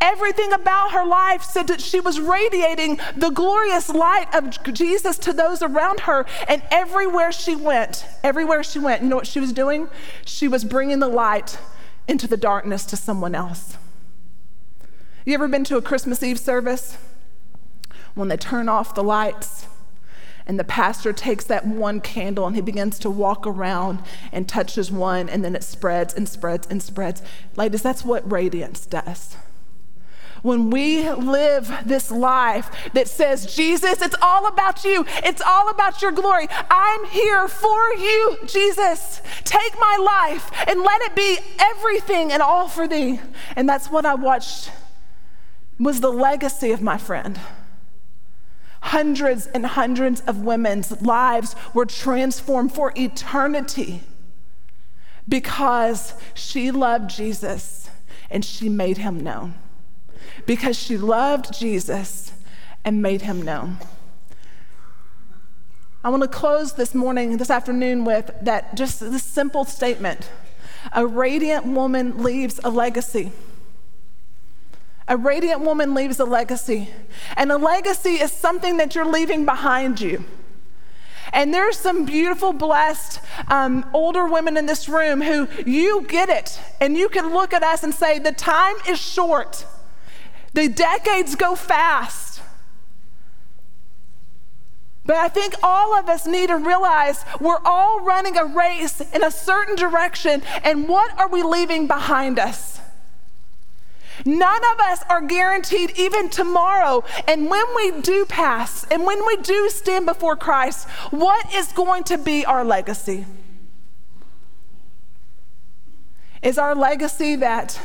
Everything 0.00 0.52
about 0.52 0.92
her 0.92 1.06
life 1.06 1.42
said 1.42 1.68
that 1.68 1.80
she 1.80 2.00
was 2.00 2.20
radiating 2.20 3.00
the 3.16 3.30
glorious 3.30 3.88
light 3.88 4.32
of 4.34 4.62
Jesus 4.74 5.16
to 5.18 5.32
those 5.32 5.62
around 5.62 6.00
her. 6.00 6.26
And 6.46 6.62
everywhere 6.70 7.32
she 7.32 7.56
went, 7.56 8.04
everywhere 8.22 8.62
she 8.62 8.78
went, 8.78 9.02
you 9.02 9.08
know 9.08 9.16
what 9.16 9.26
she 9.26 9.40
was 9.40 9.52
doing? 9.52 9.88
She 10.26 10.48
was 10.48 10.64
bringing 10.64 10.98
the 10.98 11.08
light 11.08 11.58
into 12.06 12.26
the 12.26 12.36
darkness 12.36 12.84
to 12.86 12.96
someone 12.96 13.34
else. 13.34 13.78
You 15.24 15.34
ever 15.34 15.48
been 15.48 15.64
to 15.64 15.76
a 15.76 15.82
Christmas 15.82 16.22
Eve 16.22 16.38
service? 16.38 16.98
When 18.14 18.28
they 18.28 18.36
turn 18.36 18.68
off 18.68 18.94
the 18.94 19.02
lights 19.02 19.66
and 20.46 20.58
the 20.58 20.64
pastor 20.64 21.12
takes 21.12 21.44
that 21.44 21.66
one 21.66 22.00
candle 22.00 22.46
and 22.46 22.54
he 22.54 22.62
begins 22.62 22.98
to 23.00 23.10
walk 23.10 23.46
around 23.46 24.02
and 24.30 24.48
touches 24.48 24.92
one, 24.92 25.28
and 25.28 25.44
then 25.44 25.56
it 25.56 25.64
spreads 25.64 26.14
and 26.14 26.28
spreads 26.28 26.66
and 26.68 26.82
spreads. 26.82 27.22
Ladies, 27.56 27.82
that's 27.82 28.04
what 28.04 28.30
radiance 28.30 28.86
does 28.86 29.36
when 30.46 30.70
we 30.70 31.10
live 31.10 31.70
this 31.84 32.08
life 32.08 32.70
that 32.94 33.08
says, 33.08 33.52
Jesus, 33.52 34.00
it's 34.00 34.14
all 34.22 34.46
about 34.46 34.84
you, 34.84 35.04
it's 35.24 35.42
all 35.42 35.68
about 35.68 36.00
your 36.00 36.12
glory. 36.12 36.46
I'm 36.70 37.04
here 37.06 37.48
for 37.48 37.90
you, 37.94 38.38
Jesus. 38.46 39.20
Take 39.42 39.74
my 39.80 39.96
life 40.00 40.48
and 40.68 40.82
let 40.82 41.02
it 41.02 41.16
be 41.16 41.38
everything 41.58 42.30
and 42.30 42.40
all 42.40 42.68
for 42.68 42.86
thee. 42.86 43.18
And 43.56 43.68
that's 43.68 43.90
what 43.90 44.06
I 44.06 44.14
watched 44.14 44.70
was 45.80 46.00
the 46.00 46.12
legacy 46.12 46.70
of 46.70 46.80
my 46.80 46.96
friend. 46.96 47.40
Hundreds 48.82 49.48
and 49.48 49.66
hundreds 49.66 50.20
of 50.22 50.42
women's 50.42 51.02
lives 51.02 51.56
were 51.74 51.86
transformed 51.86 52.72
for 52.72 52.92
eternity 52.96 54.02
because 55.28 56.14
she 56.34 56.70
loved 56.70 57.10
Jesus 57.10 57.90
and 58.30 58.44
she 58.44 58.68
made 58.68 58.98
him 58.98 59.18
known 59.18 59.54
because 60.46 60.78
she 60.78 60.96
loved 60.96 61.52
Jesus 61.52 62.32
and 62.84 63.02
made 63.02 63.22
him 63.22 63.42
known. 63.42 63.78
I 66.04 66.08
want 66.08 66.22
to 66.22 66.28
close 66.28 66.74
this 66.74 66.94
morning, 66.94 67.36
this 67.36 67.50
afternoon, 67.50 68.04
with 68.04 68.30
that 68.40 68.76
just 68.76 69.00
this 69.00 69.24
simple 69.24 69.64
statement 69.64 70.30
A 70.92 71.04
radiant 71.04 71.66
woman 71.66 72.22
leaves 72.22 72.60
a 72.62 72.70
legacy. 72.70 73.32
A 75.08 75.16
radiant 75.16 75.60
woman 75.60 75.94
leaves 75.94 76.18
a 76.20 76.24
legacy. 76.24 76.90
And 77.36 77.50
a 77.50 77.58
legacy 77.58 78.14
is 78.14 78.32
something 78.32 78.76
that 78.76 78.94
you're 78.94 79.06
leaving 79.06 79.44
behind 79.44 80.00
you. 80.00 80.24
And 81.32 81.52
there's 81.52 81.76
some 81.76 82.04
beautiful, 82.04 82.52
blessed 82.52 83.20
um, 83.48 83.88
older 83.92 84.26
women 84.26 84.56
in 84.56 84.66
this 84.66 84.88
room 84.88 85.20
who 85.20 85.48
you 85.66 86.02
get 86.08 86.28
it, 86.28 86.60
and 86.80 86.96
you 86.96 87.08
can 87.08 87.32
look 87.32 87.52
at 87.52 87.62
us 87.62 87.82
and 87.82 87.92
say, 87.92 88.18
The 88.18 88.32
time 88.32 88.76
is 88.88 89.00
short. 89.00 89.66
The 90.56 90.68
decades 90.68 91.34
go 91.34 91.54
fast. 91.54 92.40
But 95.04 95.16
I 95.16 95.28
think 95.28 95.54
all 95.62 95.94
of 95.94 96.08
us 96.08 96.26
need 96.26 96.46
to 96.46 96.56
realize 96.56 97.26
we're 97.42 97.60
all 97.62 98.00
running 98.00 98.38
a 98.38 98.46
race 98.46 99.02
in 99.12 99.22
a 99.22 99.30
certain 99.30 99.76
direction, 99.76 100.42
and 100.64 100.88
what 100.88 101.16
are 101.18 101.28
we 101.28 101.42
leaving 101.42 101.86
behind 101.86 102.38
us? 102.38 102.80
None 104.24 104.62
of 104.72 104.80
us 104.80 105.02
are 105.10 105.20
guaranteed 105.20 105.92
even 105.98 106.30
tomorrow. 106.30 107.04
And 107.28 107.50
when 107.50 107.66
we 107.76 108.00
do 108.00 108.24
pass, 108.24 108.84
and 108.90 109.04
when 109.04 109.26
we 109.26 109.36
do 109.42 109.68
stand 109.68 110.06
before 110.06 110.36
Christ, 110.36 110.88
what 111.10 111.54
is 111.54 111.70
going 111.72 112.04
to 112.04 112.16
be 112.16 112.46
our 112.46 112.64
legacy? 112.64 113.26
Is 116.40 116.56
our 116.56 116.74
legacy 116.74 117.36
that 117.36 117.78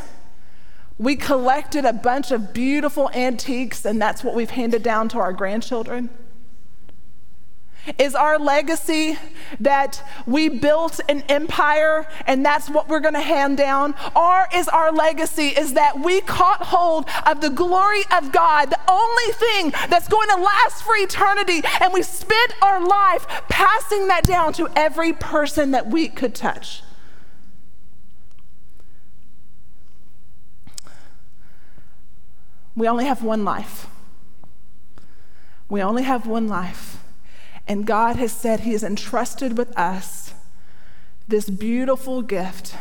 we 0.97 1.15
collected 1.15 1.85
a 1.85 1.93
bunch 1.93 2.31
of 2.31 2.53
beautiful 2.53 3.09
antiques, 3.13 3.85
and 3.85 4.01
that's 4.01 4.23
what 4.23 4.35
we've 4.35 4.51
handed 4.51 4.83
down 4.83 5.09
to 5.09 5.17
our 5.17 5.33
grandchildren. 5.33 6.09
Is 7.97 8.13
our 8.13 8.37
legacy 8.37 9.17
that 9.59 10.03
we 10.27 10.49
built 10.49 10.99
an 11.09 11.23
empire 11.29 12.07
and 12.27 12.45
that's 12.45 12.69
what 12.69 12.87
we're 12.87 12.99
going 12.99 13.15
to 13.15 13.21
hand 13.21 13.57
down? 13.57 13.95
Or 14.15 14.47
is 14.53 14.67
our 14.67 14.91
legacy 14.91 15.47
is 15.47 15.73
that 15.73 15.99
we 15.99 16.21
caught 16.21 16.61
hold 16.61 17.05
of 17.25 17.41
the 17.41 17.49
glory 17.49 18.03
of 18.15 18.31
God, 18.31 18.69
the 18.69 18.79
only 18.87 19.33
thing 19.33 19.71
that's 19.89 20.07
going 20.07 20.29
to 20.29 20.35
last 20.35 20.83
for 20.83 20.95
eternity, 20.95 21.61
and 21.81 21.91
we 21.91 22.03
spent 22.03 22.53
our 22.61 22.85
life 22.85 23.25
passing 23.49 24.07
that 24.09 24.25
down 24.25 24.53
to 24.53 24.69
every 24.75 25.13
person 25.13 25.71
that 25.71 25.87
we 25.87 26.07
could 26.07 26.35
touch? 26.35 26.83
We 32.81 32.87
only 32.87 33.05
have 33.05 33.21
one 33.21 33.45
life. 33.45 33.85
We 35.69 35.83
only 35.83 36.01
have 36.01 36.25
one 36.25 36.47
life. 36.47 36.97
And 37.67 37.85
God 37.85 38.15
has 38.15 38.31
said 38.31 38.61
He 38.61 38.71
has 38.71 38.81
entrusted 38.81 39.55
with 39.55 39.77
us 39.77 40.33
this 41.27 41.47
beautiful 41.47 42.23
gift 42.23 42.73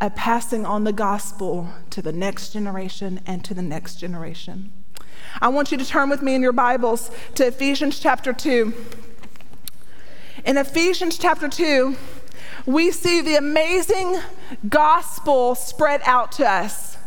of 0.00 0.16
passing 0.16 0.66
on 0.66 0.82
the 0.82 0.92
gospel 0.92 1.68
to 1.90 2.02
the 2.02 2.10
next 2.10 2.52
generation 2.52 3.20
and 3.24 3.44
to 3.44 3.54
the 3.54 3.62
next 3.62 4.00
generation. 4.00 4.72
I 5.40 5.46
want 5.46 5.70
you 5.70 5.78
to 5.78 5.86
turn 5.86 6.10
with 6.10 6.20
me 6.20 6.34
in 6.34 6.42
your 6.42 6.50
Bibles 6.50 7.12
to 7.36 7.46
Ephesians 7.46 8.00
chapter 8.00 8.32
2. 8.32 8.74
In 10.44 10.56
Ephesians 10.56 11.16
chapter 11.18 11.48
2, 11.48 11.96
we 12.66 12.90
see 12.90 13.20
the 13.20 13.36
amazing 13.36 14.18
gospel 14.68 15.54
spread 15.54 16.00
out 16.04 16.32
to 16.32 16.44
us. 16.44 16.97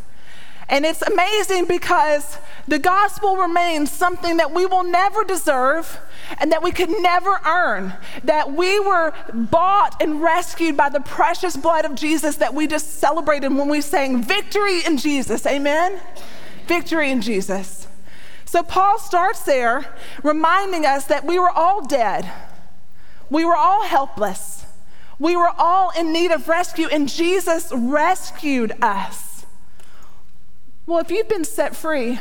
And 0.71 0.85
it's 0.85 1.01
amazing 1.01 1.65
because 1.65 2.37
the 2.65 2.79
gospel 2.79 3.35
remains 3.35 3.91
something 3.91 4.37
that 4.37 4.53
we 4.53 4.65
will 4.65 4.83
never 4.85 5.25
deserve 5.25 5.99
and 6.39 6.49
that 6.53 6.63
we 6.63 6.71
could 6.71 6.89
never 6.89 7.41
earn. 7.45 7.93
That 8.23 8.53
we 8.53 8.79
were 8.79 9.13
bought 9.33 10.01
and 10.01 10.21
rescued 10.21 10.77
by 10.77 10.87
the 10.87 11.01
precious 11.01 11.57
blood 11.57 11.83
of 11.83 11.95
Jesus 11.95 12.37
that 12.37 12.53
we 12.53 12.67
just 12.67 12.99
celebrated 12.99 13.53
when 13.53 13.67
we 13.67 13.81
sang 13.81 14.23
victory 14.23 14.79
in 14.85 14.97
Jesus. 14.97 15.45
Amen? 15.45 15.99
Victory 16.67 17.11
in 17.11 17.21
Jesus. 17.21 17.87
So 18.45 18.63
Paul 18.63 18.97
starts 18.97 19.43
there 19.43 19.93
reminding 20.23 20.85
us 20.85 21.03
that 21.05 21.25
we 21.25 21.37
were 21.37 21.49
all 21.49 21.85
dead, 21.85 22.31
we 23.29 23.43
were 23.43 23.55
all 23.55 23.83
helpless, 23.83 24.65
we 25.19 25.35
were 25.35 25.51
all 25.57 25.91
in 25.97 26.13
need 26.13 26.31
of 26.31 26.47
rescue, 26.47 26.87
and 26.87 27.09
Jesus 27.09 27.71
rescued 27.73 28.73
us. 28.81 29.30
Well, 30.91 30.99
if 30.99 31.09
you've 31.09 31.29
been 31.29 31.45
set 31.45 31.73
free, 31.73 32.19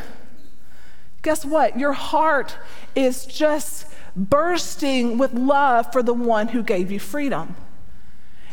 guess 1.22 1.44
what? 1.44 1.76
Your 1.76 1.92
heart 1.92 2.56
is 2.94 3.26
just 3.26 3.84
bursting 4.14 5.18
with 5.18 5.34
love 5.34 5.90
for 5.90 6.04
the 6.04 6.14
one 6.14 6.46
who 6.46 6.62
gave 6.62 6.92
you 6.92 7.00
freedom. 7.00 7.56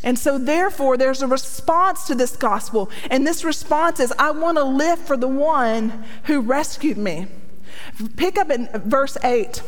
And 0.01 0.17
so, 0.17 0.39
therefore, 0.39 0.97
there's 0.97 1.21
a 1.21 1.27
response 1.27 2.05
to 2.07 2.15
this 2.15 2.35
gospel. 2.35 2.89
And 3.11 3.27
this 3.27 3.43
response 3.43 3.99
is 3.99 4.11
I 4.17 4.31
want 4.31 4.57
to 4.57 4.63
live 4.63 4.97
for 4.97 5.17
the 5.17 5.27
one 5.27 6.03
who 6.23 6.41
rescued 6.41 6.97
me. 6.97 7.27
Pick 8.15 8.39
up 8.39 8.49
in 8.49 8.69
verse 8.73 9.19
8. 9.23 9.61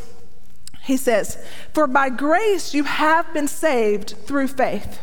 He 0.82 0.98
says, 0.98 1.38
For 1.76 1.86
by 1.86 2.10
grace 2.10 2.74
you 2.74 2.86
have 2.86 3.32
been 3.36 3.48
saved 3.48 4.16
through 4.26 4.48
faith. 4.48 5.00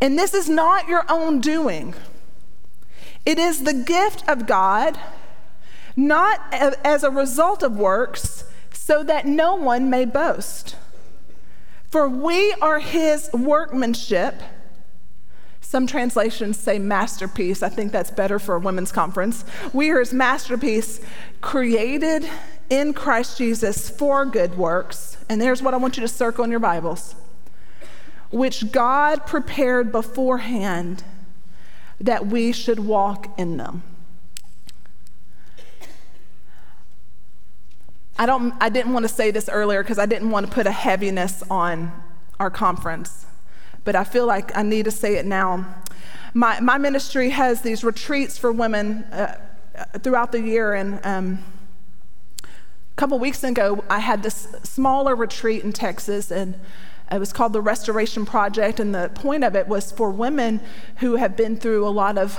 And 0.00 0.16
this 0.16 0.34
is 0.34 0.48
not 0.48 0.86
your 0.86 1.04
own 1.08 1.40
doing, 1.40 1.96
it 3.24 3.38
is 3.38 3.64
the 3.64 3.74
gift 3.74 4.28
of 4.28 4.46
God, 4.46 4.98
not 5.96 6.40
as 6.52 7.02
a 7.02 7.10
result 7.10 7.62
of 7.62 7.76
works 7.76 8.44
so 8.72 9.02
that 9.02 9.26
no 9.26 9.54
one 9.54 9.90
may 9.90 10.04
boast. 10.04 10.76
For 11.90 12.08
we 12.08 12.52
are 12.54 12.78
his 12.78 13.30
workmanship. 13.32 14.40
Some 15.60 15.86
translations 15.86 16.58
say 16.58 16.78
masterpiece. 16.78 17.62
I 17.62 17.68
think 17.68 17.92
that's 17.92 18.10
better 18.10 18.38
for 18.38 18.56
a 18.56 18.58
women's 18.58 18.92
conference. 18.92 19.44
We 19.72 19.90
are 19.90 19.98
his 19.98 20.12
masterpiece, 20.12 21.00
created 21.40 22.28
in 22.70 22.92
Christ 22.92 23.38
Jesus 23.38 23.90
for 23.90 24.24
good 24.24 24.56
works. 24.56 25.18
And 25.28 25.40
there's 25.40 25.62
what 25.62 25.74
I 25.74 25.76
want 25.76 25.96
you 25.96 26.00
to 26.02 26.08
circle 26.08 26.44
in 26.44 26.50
your 26.50 26.60
Bibles 26.60 27.14
which 28.30 28.70
God 28.72 29.26
prepared 29.26 29.90
beforehand 29.90 31.02
that 32.00 32.26
we 32.26 32.52
should 32.52 32.80
walk 32.80 33.28
in 33.38 33.56
them. 33.56 33.82
I, 38.18 38.26
don't, 38.26 38.52
I 38.60 38.68
didn't 38.68 38.92
want 38.92 39.04
to 39.04 39.08
say 39.08 39.30
this 39.30 39.48
earlier 39.48 39.82
because 39.82 39.98
I 39.98 40.06
didn't 40.06 40.30
want 40.30 40.46
to 40.46 40.52
put 40.52 40.66
a 40.66 40.72
heaviness 40.72 41.44
on 41.50 41.92
our 42.40 42.50
conference, 42.50 43.26
but 43.84 43.94
I 43.94 44.04
feel 44.04 44.26
like 44.26 44.56
I 44.56 44.62
need 44.62 44.86
to 44.86 44.90
say 44.90 45.16
it 45.16 45.26
now. 45.26 45.76
My, 46.34 46.60
my 46.60 46.78
ministry 46.78 47.30
has 47.30 47.62
these 47.62 47.84
retreats 47.84 48.36
for 48.36 48.52
women 48.52 49.04
uh, 49.04 49.38
throughout 50.00 50.32
the 50.32 50.40
year, 50.40 50.74
and 50.74 51.00
um, 51.04 51.44
a 52.42 52.96
couple 52.96 53.18
weeks 53.18 53.44
ago, 53.44 53.84
I 53.88 54.00
had 54.00 54.22
this 54.22 54.48
smaller 54.64 55.14
retreat 55.14 55.62
in 55.62 55.72
Texas, 55.72 56.30
and 56.30 56.58
it 57.10 57.18
was 57.18 57.32
called 57.32 57.52
the 57.52 57.60
Restoration 57.60 58.26
Project, 58.26 58.78
and 58.80 58.94
the 58.94 59.10
point 59.14 59.44
of 59.44 59.56
it 59.56 59.66
was 59.66 59.90
for 59.90 60.10
women 60.10 60.60
who 60.96 61.16
have 61.16 61.36
been 61.36 61.56
through 61.56 61.86
a 61.86 61.90
lot 61.90 62.18
of 62.18 62.38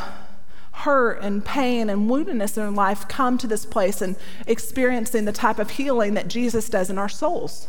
hurt 0.72 1.22
and 1.22 1.44
pain 1.44 1.90
and 1.90 2.10
woundedness 2.10 2.58
in 2.58 2.76
life 2.76 3.08
come 3.08 3.38
to 3.38 3.48
this 3.48 3.66
place 3.66 4.02
and 4.02 4.16
experiencing 4.48 5.26
the 5.26 5.32
type 5.32 5.60
of 5.60 5.72
healing 5.72 6.14
that 6.14 6.28
Jesus 6.28 6.70
does 6.70 6.90
in 6.90 6.98
our 6.98 7.10
souls. 7.10 7.68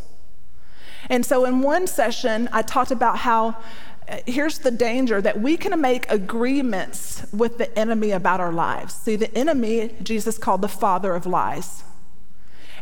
And 1.08 1.24
so, 1.24 1.44
in 1.44 1.62
one 1.62 1.86
session, 1.86 2.48
I 2.52 2.62
talked 2.62 2.90
about 2.90 3.18
how 3.18 3.56
uh, 4.06 4.18
here's 4.26 4.58
the 4.58 4.70
danger 4.70 5.22
that 5.22 5.40
we 5.40 5.56
can 5.56 5.80
make 5.80 6.10
agreements 6.10 7.26
with 7.32 7.56
the 7.58 7.76
enemy 7.78 8.10
about 8.10 8.40
our 8.40 8.52
lives. 8.52 8.94
See, 8.94 9.16
the 9.16 9.34
enemy, 9.36 9.94
Jesus 10.02 10.36
called 10.36 10.60
the 10.60 10.68
father 10.68 11.14
of 11.14 11.26
lies 11.26 11.82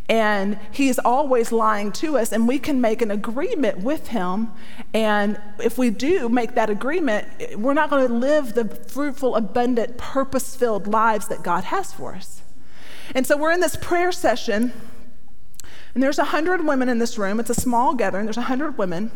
and 0.08 0.58
he's 0.70 0.98
always 0.98 1.52
lying 1.52 1.92
to 1.92 2.16
us 2.16 2.32
and 2.32 2.48
we 2.48 2.58
can 2.58 2.80
make 2.80 3.02
an 3.02 3.10
agreement 3.10 3.78
with 3.78 4.08
him. 4.08 4.50
And 4.94 5.38
if 5.62 5.76
we 5.76 5.90
do 5.90 6.28
make 6.28 6.54
that 6.54 6.70
agreement 6.70 7.28
we're 7.56 7.74
not 7.74 7.90
going 7.90 8.06
to 8.06 8.12
live 8.12 8.54
the 8.54 8.64
fruitful 8.64 9.36
abundant 9.36 9.98
purpose-filled 9.98 10.86
lives 10.86 11.28
that 11.28 11.42
god 11.42 11.64
has 11.64 11.92
for 11.92 12.14
us. 12.14 12.42
And 13.14 13.26
so 13.26 13.36
we're 13.36 13.52
in 13.52 13.60
this 13.60 13.76
prayer 13.76 14.12
session 14.12 14.72
and 15.94 16.02
there's 16.02 16.18
100 16.18 16.64
women 16.64 16.88
in 16.88 16.98
this 16.98 17.18
room. 17.18 17.40
It's 17.40 17.50
a 17.50 17.54
small 17.54 17.94
gathering. 17.94 18.26
There's 18.26 18.36
100 18.36 18.78
women. 18.78 19.10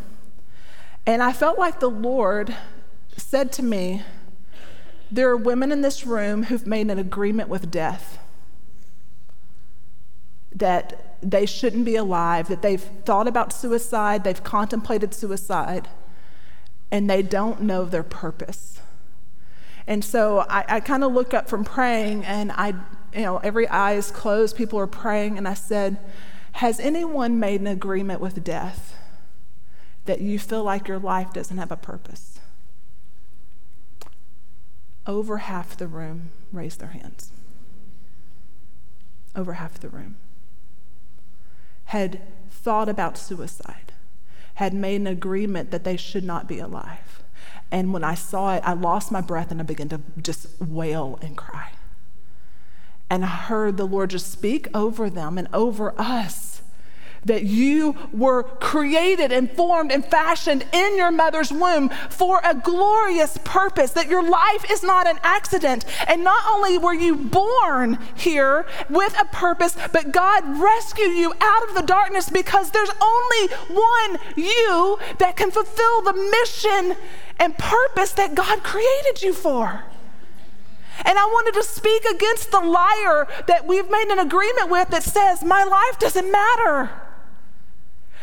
And 1.07 1.23
i 1.23 1.33
felt 1.33 1.59
like 1.59 1.81
the 1.81 1.91
lord 1.91 2.55
said 3.17 3.53
to 3.53 3.63
me 3.63 4.03
there 5.11 5.29
are 5.29 5.37
women 5.37 5.73
in 5.73 5.83
this 5.83 6.07
room 6.07 6.45
who've 6.45 6.67
made 6.67 6.91
an 6.91 6.99
agreement 6.99 7.49
with 7.49 7.71
death 7.71 8.19
that 10.55 11.17
they 11.23 11.47
shouldn't 11.47 11.85
be 11.85 11.97
alive, 11.97 12.49
that 12.49 12.63
they've 12.63 12.83
thought 12.83 13.29
about 13.29 13.53
suicide, 13.53 14.25
they've 14.25 14.43
contemplated 14.43 15.15
suicide, 15.15 15.89
and 16.91 17.09
they 17.09 17.23
don't 17.23 17.63
know 17.63 17.85
their 17.85 18.03
purpose. 18.03 18.81
And 19.87 20.05
so 20.05 20.41
I, 20.49 20.65
I 20.69 20.81
kind 20.81 21.05
of 21.05 21.13
look 21.13 21.33
up 21.33 21.49
from 21.49 21.65
praying, 21.65 22.25
and 22.25 22.53
I, 22.53 22.75
you 23.15 23.23
know, 23.23 23.39
every 23.39 23.67
eye 23.69 23.95
is 23.95 24.11
closed, 24.11 24.57
people 24.57 24.79
are 24.79 24.87
praying, 24.87 25.39
and 25.39 25.49
I 25.49 25.55
said, 25.55 25.99
Has 26.53 26.79
anyone 26.81 27.41
made 27.41 27.61
an 27.61 27.67
agreement 27.67 28.21
with 28.21 28.45
death 28.45 28.97
that 30.05 30.21
you 30.21 30.39
feel 30.39 30.65
like 30.65 30.89
your 30.89 30.99
life 30.99 31.33
doesn't 31.33 31.59
have 31.59 31.73
a 31.73 31.77
purpose? 31.77 32.41
Over 35.07 35.39
half 35.39 35.77
the 35.77 35.89
room 35.89 36.31
raised 36.53 36.81
their 36.81 36.91
hands. 36.91 37.31
Over 39.35 39.55
half 39.55 39.81
the 39.81 39.89
room 39.89 40.17
had 41.93 42.19
thought 42.51 42.89
about 42.89 43.19
suicide, 43.19 43.93
had 44.55 44.73
made 44.73 44.99
an 44.99 45.07
agreement 45.07 45.71
that 45.71 45.85
they 45.85 45.95
should 45.95 46.25
not 46.25 46.49
be 46.49 46.59
alive. 46.59 47.23
And 47.71 47.93
when 47.93 48.03
I 48.03 48.15
saw 48.15 48.55
it, 48.55 48.63
I 48.65 48.73
lost 48.73 49.13
my 49.13 49.21
breath 49.21 49.51
and 49.51 49.61
I 49.61 49.65
began 49.65 49.91
to 49.91 50.01
just 50.23 50.47
wail 50.59 51.19
and 51.21 51.37
cry. 51.37 51.73
And 53.11 53.27
I 53.27 53.29
heard 53.29 53.77
the 53.77 53.87
Lord 53.87 54.09
just 54.09 54.33
speak 54.33 54.69
over 54.73 55.11
them 55.11 55.37
and 55.37 55.49
over 55.53 55.93
us 56.01 56.63
that 57.25 57.45
you 57.45 57.97
were 58.13 58.43
created 58.43 59.33
and 59.33 59.51
formed 59.51 59.93
and 59.93 60.05
fashioned 60.05 60.65
in 60.73 60.97
your 60.97 61.11
mother's 61.11 61.53
womb 61.53 61.89
for 62.11 62.41
a 62.45 62.55
glorious 62.55 63.39
purpose, 63.45 63.93
that 63.93 64.09
your 64.09 64.29
life 64.29 64.69
is 64.71 64.83
not 64.83 65.07
an 65.07 65.19
accident. 65.23 65.85
And 66.09 66.25
not 66.25 66.43
only 66.51 66.79
were 66.79 66.95
you 66.95 67.17
born 67.17 67.99
here 68.15 68.67
with 68.91 69.19
a 69.21 69.25
purpose, 69.27 69.77
but 69.93 70.13
God 70.13 70.59
rescued 70.59 71.17
you 71.17 71.33
out 71.41 71.69
of 71.69 71.75
the 71.75 71.83
darkness 71.83 72.29
because 72.29 72.71
there's 72.71 72.91
only 73.01 73.55
one 73.69 74.19
you 74.37 74.99
that 75.19 75.37
can 75.37 75.51
fulfill 75.51 76.03
the 76.03 76.15
mission 76.15 76.97
and 77.39 77.57
purpose 77.57 78.13
that 78.13 78.35
God 78.35 78.63
created 78.63 79.23
you 79.23 79.33
for. 79.33 79.85
And 81.05 81.19
I 81.19 81.25
wanted 81.25 81.55
to 81.55 81.65
speak 81.65 82.05
against 82.05 82.51
the 82.51 82.61
liar 82.61 83.27
that 83.47 83.67
we've 83.67 83.91
made 83.91 84.09
an 84.09 84.19
agreement 84.19 84.71
with 84.71 84.89
that 84.89 85.03
says, 85.03 85.43
My 85.43 85.65
life 85.65 85.99
doesn't 85.99 86.31
matter. 86.31 86.91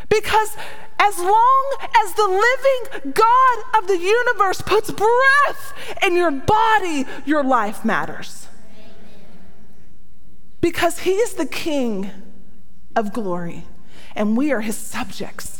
Because 0.09 0.57
as 0.99 1.17
long 1.17 1.77
as 2.03 2.13
the 2.13 2.27
living 2.27 3.13
God 3.13 3.57
of 3.77 3.87
the 3.87 3.97
universe 3.97 4.61
puts 4.61 4.91
breath 4.91 5.73
in 6.03 6.15
your 6.15 6.31
body, 6.31 7.05
your 7.25 7.43
life 7.43 7.85
matters. 7.85 8.47
Because 10.61 10.99
he 10.99 11.11
is 11.11 11.35
the 11.35 11.45
King 11.45 12.11
of 12.95 13.13
glory, 13.13 13.65
and 14.15 14.35
we 14.35 14.51
are 14.51 14.61
his 14.61 14.77
subjects 14.77 15.58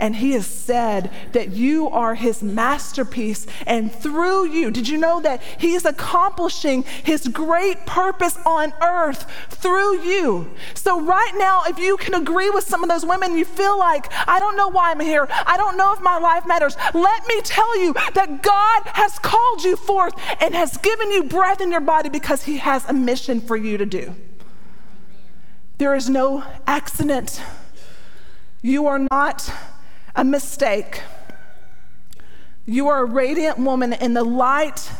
and 0.00 0.16
he 0.16 0.32
has 0.32 0.46
said 0.46 1.10
that 1.32 1.50
you 1.50 1.88
are 1.90 2.14
his 2.14 2.42
masterpiece. 2.42 3.46
And 3.66 3.92
through 3.92 4.48
you, 4.48 4.70
did 4.70 4.88
you 4.88 4.98
know 4.98 5.20
that 5.20 5.42
he 5.58 5.74
is 5.74 5.84
accomplishing 5.84 6.82
his 7.04 7.28
great 7.28 7.86
purpose 7.86 8.38
on 8.44 8.72
earth 8.82 9.30
through 9.50 10.00
you? 10.00 10.50
So, 10.74 11.00
right 11.00 11.32
now, 11.36 11.62
if 11.66 11.78
you 11.78 11.98
can 11.98 12.14
agree 12.14 12.50
with 12.50 12.64
some 12.64 12.82
of 12.82 12.88
those 12.88 13.04
women, 13.04 13.36
you 13.36 13.44
feel 13.44 13.78
like, 13.78 14.06
I 14.26 14.40
don't 14.40 14.56
know 14.56 14.68
why 14.68 14.90
I'm 14.90 15.00
here, 15.00 15.28
I 15.46 15.56
don't 15.56 15.76
know 15.76 15.92
if 15.92 16.00
my 16.00 16.18
life 16.18 16.46
matters. 16.46 16.76
Let 16.94 17.26
me 17.28 17.40
tell 17.42 17.78
you 17.78 17.92
that 18.14 18.42
God 18.42 18.82
has 18.94 19.18
called 19.18 19.62
you 19.62 19.76
forth 19.76 20.14
and 20.40 20.54
has 20.54 20.78
given 20.78 21.10
you 21.12 21.24
breath 21.24 21.60
in 21.60 21.70
your 21.70 21.80
body 21.82 22.08
because 22.08 22.44
he 22.44 22.56
has 22.56 22.88
a 22.88 22.94
mission 22.94 23.40
for 23.40 23.56
you 23.56 23.76
to 23.76 23.84
do. 23.84 24.14
There 25.76 25.94
is 25.94 26.08
no 26.08 26.44
accident. 26.66 27.42
You 28.62 28.86
are 28.86 29.06
not 29.10 29.50
a 30.14 30.24
mistake. 30.24 31.02
You 32.66 32.88
are 32.88 33.00
a 33.00 33.04
radiant 33.04 33.58
woman, 33.58 33.92
and 33.92 34.16
the 34.16 34.24
light 34.24 34.90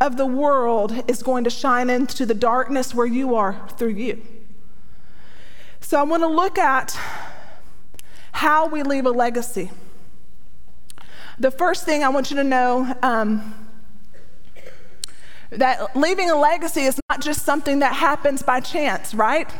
of 0.00 0.16
the 0.16 0.26
world 0.26 1.04
is 1.08 1.22
going 1.22 1.44
to 1.44 1.50
shine 1.50 1.90
into 1.90 2.26
the 2.26 2.34
darkness 2.34 2.94
where 2.94 3.06
you 3.06 3.34
are 3.34 3.68
through 3.76 3.94
you. 3.94 4.22
So, 5.80 5.98
I 5.98 6.02
want 6.02 6.22
to 6.22 6.28
look 6.28 6.58
at 6.58 6.98
how 8.32 8.66
we 8.66 8.82
leave 8.82 9.06
a 9.06 9.10
legacy. 9.10 9.70
The 11.38 11.50
first 11.50 11.84
thing 11.84 12.02
I 12.02 12.08
want 12.08 12.30
you 12.30 12.36
to 12.36 12.44
know 12.44 12.94
um, 13.02 13.54
that 15.50 15.96
leaving 15.96 16.30
a 16.30 16.36
legacy 16.36 16.82
is 16.82 16.98
not 17.08 17.20
just 17.20 17.44
something 17.44 17.80
that 17.80 17.94
happens 17.94 18.42
by 18.42 18.60
chance, 18.60 19.14
right? 19.14 19.50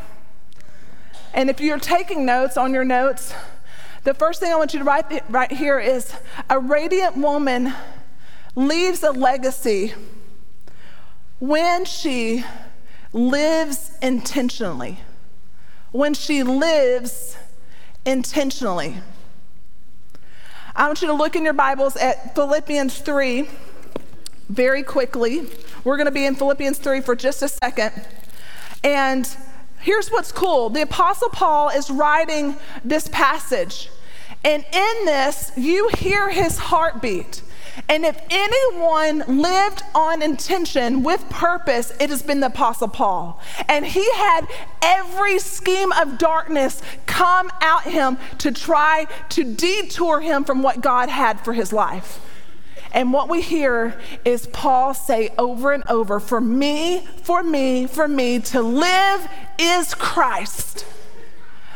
And 1.32 1.50
if 1.50 1.60
you're 1.60 1.78
taking 1.78 2.24
notes 2.24 2.56
on 2.56 2.72
your 2.72 2.84
notes, 2.84 3.34
the 4.06 4.14
first 4.14 4.38
thing 4.38 4.52
I 4.52 4.56
want 4.56 4.72
you 4.72 4.78
to 4.78 4.84
write 4.84 5.28
right 5.28 5.50
here 5.50 5.80
is 5.80 6.14
a 6.48 6.60
radiant 6.60 7.16
woman 7.16 7.74
leaves 8.54 9.02
a 9.02 9.10
legacy 9.10 9.94
when 11.40 11.84
she 11.84 12.44
lives 13.12 13.98
intentionally. 14.00 15.00
When 15.90 16.14
she 16.14 16.44
lives 16.44 17.36
intentionally. 18.04 18.98
I 20.76 20.86
want 20.86 21.02
you 21.02 21.08
to 21.08 21.14
look 21.14 21.34
in 21.34 21.42
your 21.42 21.52
Bibles 21.52 21.96
at 21.96 22.32
Philippians 22.36 23.00
3 23.00 23.48
very 24.48 24.84
quickly. 24.84 25.48
We're 25.82 25.96
going 25.96 26.06
to 26.06 26.12
be 26.12 26.26
in 26.26 26.36
Philippians 26.36 26.78
3 26.78 27.00
for 27.00 27.16
just 27.16 27.42
a 27.42 27.48
second. 27.48 28.06
And 28.84 29.28
here's 29.80 30.10
what's 30.10 30.30
cool 30.30 30.70
the 30.70 30.82
Apostle 30.82 31.30
Paul 31.30 31.70
is 31.70 31.90
writing 31.90 32.56
this 32.84 33.08
passage. 33.08 33.90
And 34.44 34.64
in 34.72 35.04
this, 35.04 35.50
you 35.56 35.88
hear 35.88 36.30
his 36.30 36.58
heartbeat. 36.58 37.42
And 37.88 38.04
if 38.04 38.20
anyone 38.30 39.40
lived 39.40 39.82
on 39.94 40.22
intention 40.22 41.02
with 41.02 41.28
purpose, 41.28 41.92
it 42.00 42.10
has 42.10 42.22
been 42.22 42.40
the 42.40 42.46
Apostle 42.46 42.88
Paul. 42.88 43.40
And 43.68 43.84
he 43.86 44.10
had 44.12 44.46
every 44.82 45.38
scheme 45.38 45.92
of 45.92 46.18
darkness 46.18 46.80
come 47.06 47.50
at 47.60 47.82
him 47.82 48.18
to 48.38 48.50
try 48.50 49.06
to 49.30 49.44
detour 49.44 50.20
him 50.20 50.44
from 50.44 50.62
what 50.62 50.80
God 50.80 51.08
had 51.08 51.40
for 51.40 51.52
his 51.52 51.72
life. 51.72 52.20
And 52.92 53.12
what 53.12 53.28
we 53.28 53.42
hear 53.42 53.98
is 54.24 54.46
Paul 54.46 54.94
say 54.94 55.30
over 55.36 55.72
and 55.72 55.84
over 55.88 56.18
for 56.18 56.40
me, 56.40 57.06
for 57.22 57.42
me, 57.42 57.86
for 57.86 58.08
me, 58.08 58.38
to 58.40 58.62
live 58.62 59.28
is 59.58 59.94
Christ 59.94 60.86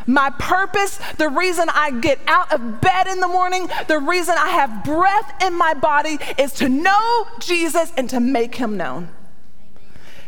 my 0.07 0.31
purpose, 0.31 0.99
the 1.19 1.29
reason 1.29 1.69
I 1.73 1.91
get 1.91 2.19
out 2.27 2.53
of 2.53 2.81
bed 2.81 3.07
in 3.07 3.21
the 3.21 3.29
morning, 3.29 3.69
the 3.89 3.99
reason 3.99 4.35
I 4.39 4.49
have 4.49 4.85
breath 4.85 5.43
in 5.43 5.55
my 5.57 5.75
body 5.75 6.19
is 6.39 6.53
to 6.55 6.69
know 6.69 7.27
Jesus 7.39 7.93
and 7.97 8.09
to 8.11 8.21
make 8.21 8.57
him 8.57 8.77
known. 8.77 9.11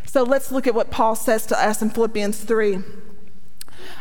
So 0.06 0.22
let's 0.22 0.52
look 0.52 0.66
at 0.66 0.74
what 0.74 0.90
Paul 0.90 1.14
says 1.14 1.46
to 1.46 1.58
us 1.58 1.80
in 1.80 1.90
Philippians 1.90 2.44
3, 2.44 2.80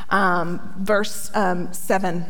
um, 0.09 0.73
verse 0.77 1.31
um, 1.33 1.71
7. 1.73 2.25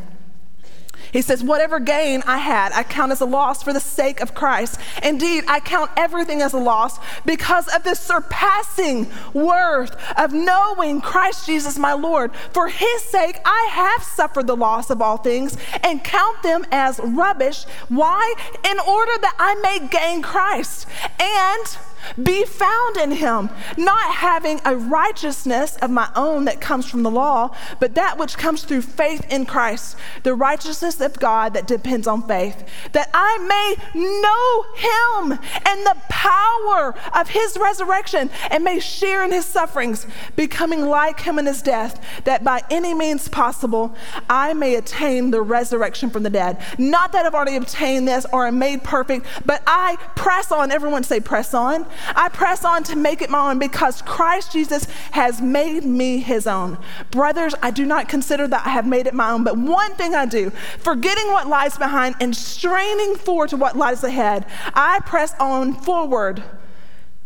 He 1.12 1.22
says, 1.22 1.44
Whatever 1.44 1.80
gain 1.80 2.24
I 2.26 2.38
had, 2.38 2.72
I 2.74 2.84
count 2.84 3.12
as 3.12 3.22
a 3.22 3.26
loss 3.26 3.64
for 3.64 3.74
the 3.74 3.80
sake 3.80 4.22
of 4.22 4.34
Christ. 4.34 4.80
Indeed, 5.04 5.44
I 5.48 5.60
count 5.60 5.92
everything 5.98 6.42
as 6.42 6.54
a 6.54 6.58
loss 6.58 7.00
because 7.26 7.68
of 7.68 7.84
the 7.84 7.96
surpassing 7.96 9.12
worth 9.34 9.96
of 10.18 10.34
knowing 10.34 11.02
Christ 11.02 11.46
Jesus 11.46 11.78
my 11.78 11.94
Lord. 11.94 12.32
For 12.54 12.68
his 12.70 13.02
sake, 13.04 13.40
I 13.46 13.68
have 13.72 14.04
suffered 14.04 14.48
the 14.48 14.56
loss 14.56 14.90
of 14.90 15.02
all 15.02 15.18
things 15.18 15.58
and 15.84 16.04
count 16.04 16.42
them 16.44 16.66
as 16.72 17.00
rubbish. 17.00 17.66
Why? 17.90 18.34
In 18.70 18.80
order 18.80 19.14
that 19.22 19.36
I 19.40 19.56
may 19.56 19.88
gain 19.88 20.22
Christ 20.22 20.88
and 21.20 21.78
be 22.22 22.46
found 22.46 22.98
in 22.98 23.12
him, 23.12 23.50
not 23.78 24.16
having 24.16 24.60
a 24.66 24.76
righteousness 24.76 25.78
of 25.78 25.90
my 25.90 26.10
own 26.16 26.46
that 26.46 26.62
comes 26.62 26.90
from 26.90 27.04
the 27.04 27.12
law, 27.12 27.56
but 27.80 27.96
that 27.96 28.18
which 28.18 28.38
comes 28.38 28.64
through 28.64 28.82
faith 28.82 29.26
in 29.32 29.46
Christ, 29.46 29.98
the 30.24 30.36
righteousness 30.36 31.00
of 31.02 31.20
God 31.20 31.54
that 31.54 31.68
depends 31.68 32.08
on 32.08 32.28
faith, 32.28 32.64
that 32.94 33.10
I 33.14 33.38
may 33.38 33.76
know 34.22 34.66
him 34.76 35.40
and 35.66 35.86
the 35.86 35.98
power 36.10 36.96
of 37.14 37.30
his 37.30 37.58
resurrection 37.60 38.30
and 38.50 38.64
may 38.64 38.80
share 38.80 39.24
in 39.24 39.32
his 39.32 39.46
sufferings, 39.46 40.06
becoming 40.36 40.86
like 40.86 41.20
him 41.20 41.40
in 41.40 41.46
his 41.46 41.62
death, 41.62 42.04
that 42.26 42.44
by 42.44 42.62
any 42.70 42.94
means 42.94 43.28
possible 43.28 43.96
I 44.30 44.54
may 44.54 44.76
attain 44.76 45.32
the 45.32 45.42
resurrection 45.42 46.10
from 46.10 46.24
the 46.24 46.30
dead. 46.30 46.62
Not 46.78 47.12
that 47.12 47.26
I've 47.26 47.36
already 47.36 47.56
obtained 47.56 48.08
this 48.08 48.26
or 48.32 48.48
am 48.48 48.60
made 48.60 48.84
perfect, 48.84 49.26
but 49.46 49.64
I 49.68 49.98
press 50.16 50.52
on. 50.52 50.72
Everyone 50.72 51.04
say, 51.04 51.20
press 51.20 51.54
on. 51.54 51.86
I 52.16 52.30
press 52.30 52.64
on 52.64 52.84
to 52.84 52.96
make 52.96 53.22
it 53.22 53.30
my 53.30 53.52
own 53.52 53.60
because 53.60 54.02
Christ 54.02 54.52
Jesus 54.52 54.86
has 55.12 55.42
made 55.42 55.86
me 55.86 56.20
his 56.20 56.48
own. 56.48 56.78
Brothers, 57.10 57.56
I 57.62 57.72
do 57.72 57.86
not 57.86 58.10
consider 58.10 58.48
that 58.48 58.66
I 58.66 58.70
have 58.70 58.88
made 58.88 59.08
it 59.08 59.14
my 59.14 59.32
own, 59.32 59.44
but 59.44 59.58
one 59.58 59.94
thing 59.96 60.16
I 60.16 60.26
do, 60.26 60.50
forgetting 60.80 61.28
what 61.28 61.48
lies 61.48 61.78
behind 61.78 62.16
and 62.20 62.36
straining 62.36 63.16
forward 63.16 63.50
to 63.50 63.58
what 63.58 63.78
lies 63.78 64.04
ahead, 64.04 64.46
I 64.74 65.00
press 65.06 65.34
on 65.40 65.74
forward 65.74 66.44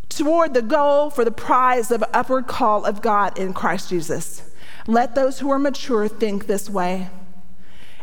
toward 0.10 0.54
the 0.54 0.62
goal 0.62 1.10
for 1.10 1.25
the 1.25 1.32
prize 1.32 1.91
of 1.91 2.04
upward 2.13 2.47
call 2.47 2.86
of 2.86 3.01
God 3.01 3.38
in 3.38 3.54
Christ 3.54 3.89
Jesus. 3.89 4.49
Let 4.88 5.15
those 5.15 5.39
who 5.39 5.49
are 5.51 5.60
mature 5.60 6.08
think 6.08 6.47
this 6.47 6.69
way. 6.69 7.10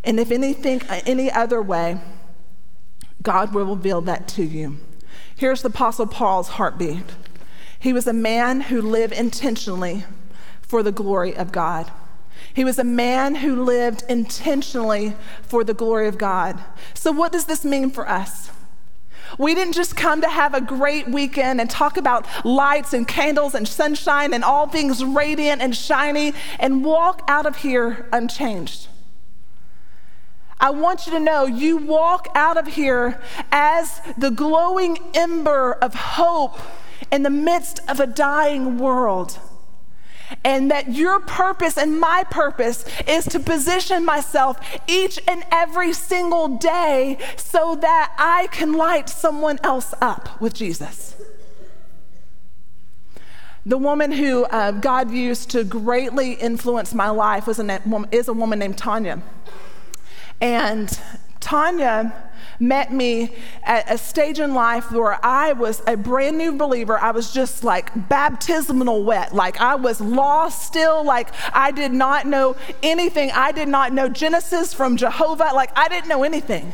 And 0.05 0.19
if 0.19 0.31
any 0.31 0.53
think 0.53 0.85
any 1.07 1.31
other 1.31 1.63
way, 1.63 2.01
God 3.23 3.55
will 3.55 3.67
reveal 3.67 4.01
that 4.03 4.27
to 4.29 4.43
you. 4.43 4.79
Here's 5.43 5.63
the 5.63 5.71
Apostle 5.71 6.07
Paul's 6.07 6.51
heartbeat 6.51 7.03
he 7.77 7.93
was 7.93 8.07
a 8.07 8.13
man 8.13 8.61
who 8.61 8.81
lived 8.81 9.13
intentionally 9.13 10.05
for 10.61 10.85
the 10.85 10.93
glory 10.93 11.35
of 11.35 11.51
God. 11.51 11.91
He 12.55 12.63
was 12.63 12.79
a 12.79 12.85
man 12.85 13.35
who 13.35 13.65
lived 13.65 14.05
intentionally 14.09 15.17
for 15.43 15.65
the 15.65 15.75
glory 15.75 16.07
of 16.07 16.17
God. 16.17 16.63
So, 16.95 17.11
what 17.11 17.33
does 17.33 17.47
this 17.47 17.65
mean 17.65 17.91
for 17.91 18.09
us? 18.09 18.53
We 19.37 19.57
didn't 19.57 19.75
just 19.75 19.97
come 19.97 20.21
to 20.21 20.29
have 20.29 20.55
a 20.55 20.61
great 20.61 21.09
weekend 21.09 21.61
and 21.61 21.69
talk 21.69 21.97
about 21.97 22.25
lights 22.45 22.93
and 22.93 23.09
candles 23.09 23.57
and 23.57 23.67
sunshine 23.67 24.33
and 24.33 24.45
all 24.45 24.69
things 24.69 25.05
radiant 25.05 25.61
and 25.61 25.77
shiny 25.77 26.35
and 26.61 26.85
walk 26.85 27.25
out 27.27 27.47
of 27.47 27.57
here 27.57 28.09
unchanged. 28.13 28.87
I 30.63 30.71
want 30.71 31.07
you 31.07 31.13
to 31.15 31.19
know 31.19 31.45
you 31.45 31.77
walk 31.77 32.29
out 32.37 32.57
of 32.57 32.69
here 32.69 33.21
as 33.51 34.01
the 34.17 34.31
glowing 34.31 34.97
ember 35.13 35.73
of 35.73 35.93
hope 35.93 36.57
in 37.11 37.25
the 37.25 37.31
midst 37.31 37.81
of 37.89 37.99
a 37.99 38.07
dying 38.07 38.79
world. 38.79 39.41
And 40.45 40.71
that 40.71 40.93
your 40.93 41.19
purpose 41.19 41.77
and 41.77 41.99
my 41.99 42.25
purpose 42.31 42.85
is 43.09 43.25
to 43.27 43.41
position 43.41 44.05
myself 44.05 44.59
each 44.87 45.19
and 45.27 45.43
every 45.51 45.93
single 45.93 46.57
day 46.57 47.19
so 47.37 47.75
that 47.75 48.15
I 48.17 48.47
can 48.53 48.73
light 48.73 49.09
someone 49.09 49.59
else 49.65 49.93
up 50.01 50.41
with 50.41 50.55
Jesus. 50.55 51.17
The 53.67 53.79
woman 53.79 54.13
who 54.13 54.45
uh, 54.45 54.71
God 54.71 55.11
used 55.11 55.51
to 55.51 55.65
greatly 55.65 56.35
influence 56.35 56.95
my 56.95 57.11
life 57.11 57.49
was 57.49 57.59
a, 57.59 58.07
is 58.11 58.29
a 58.29 58.33
woman 58.33 58.61
named 58.61 58.79
Tanya. 58.79 59.23
And 60.43 60.99
Tanya 61.39 62.13
met 62.59 62.93
me 62.93 63.33
at 63.63 63.89
a 63.89 63.97
stage 63.97 64.41
in 64.41 64.55
life 64.55 64.91
where 64.91 65.25
I 65.25 65.53
was 65.53 65.83
a 65.87 65.97
brand 65.97 66.37
new 66.37 66.57
believer. 66.57 66.99
I 66.99 67.13
was 67.13 67.33
just 67.33 67.63
like 67.63 68.09
baptismal 68.09 69.05
wet. 69.05 69.33
Like 69.33 69.61
I 69.61 69.77
was 69.77 70.01
lost 70.01 70.67
still. 70.67 71.05
Like 71.05 71.29
I 71.53 71.71
did 71.71 71.93
not 71.93 72.27
know 72.27 72.57
anything. 72.83 73.31
I 73.31 73.53
did 73.53 73.69
not 73.69 73.93
know 73.93 74.09
Genesis 74.09 74.75
from 74.75 74.97
Jehovah. 74.97 75.51
Like 75.55 75.71
I 75.79 75.89
didn't 75.89 76.09
know 76.09 76.25
anything. 76.25 76.73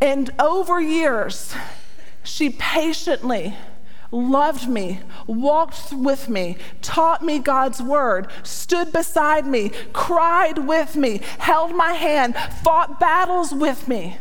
And 0.00 0.30
over 0.40 0.80
years, 0.80 1.54
she 2.24 2.50
patiently 2.50 3.56
loved 4.10 4.68
me, 4.68 5.00
walked 5.26 5.92
with 5.92 6.28
me, 6.28 6.56
taught 6.82 7.22
me 7.22 7.38
God's 7.38 7.82
word, 7.82 8.28
stood 8.42 8.92
beside 8.92 9.46
me, 9.46 9.70
cried 9.92 10.58
with 10.58 10.96
me, 10.96 11.20
held 11.38 11.74
my 11.74 11.92
hand, 11.92 12.34
fought 12.62 12.98
battles 12.98 13.52
with 13.52 13.88
me. 13.88 14.18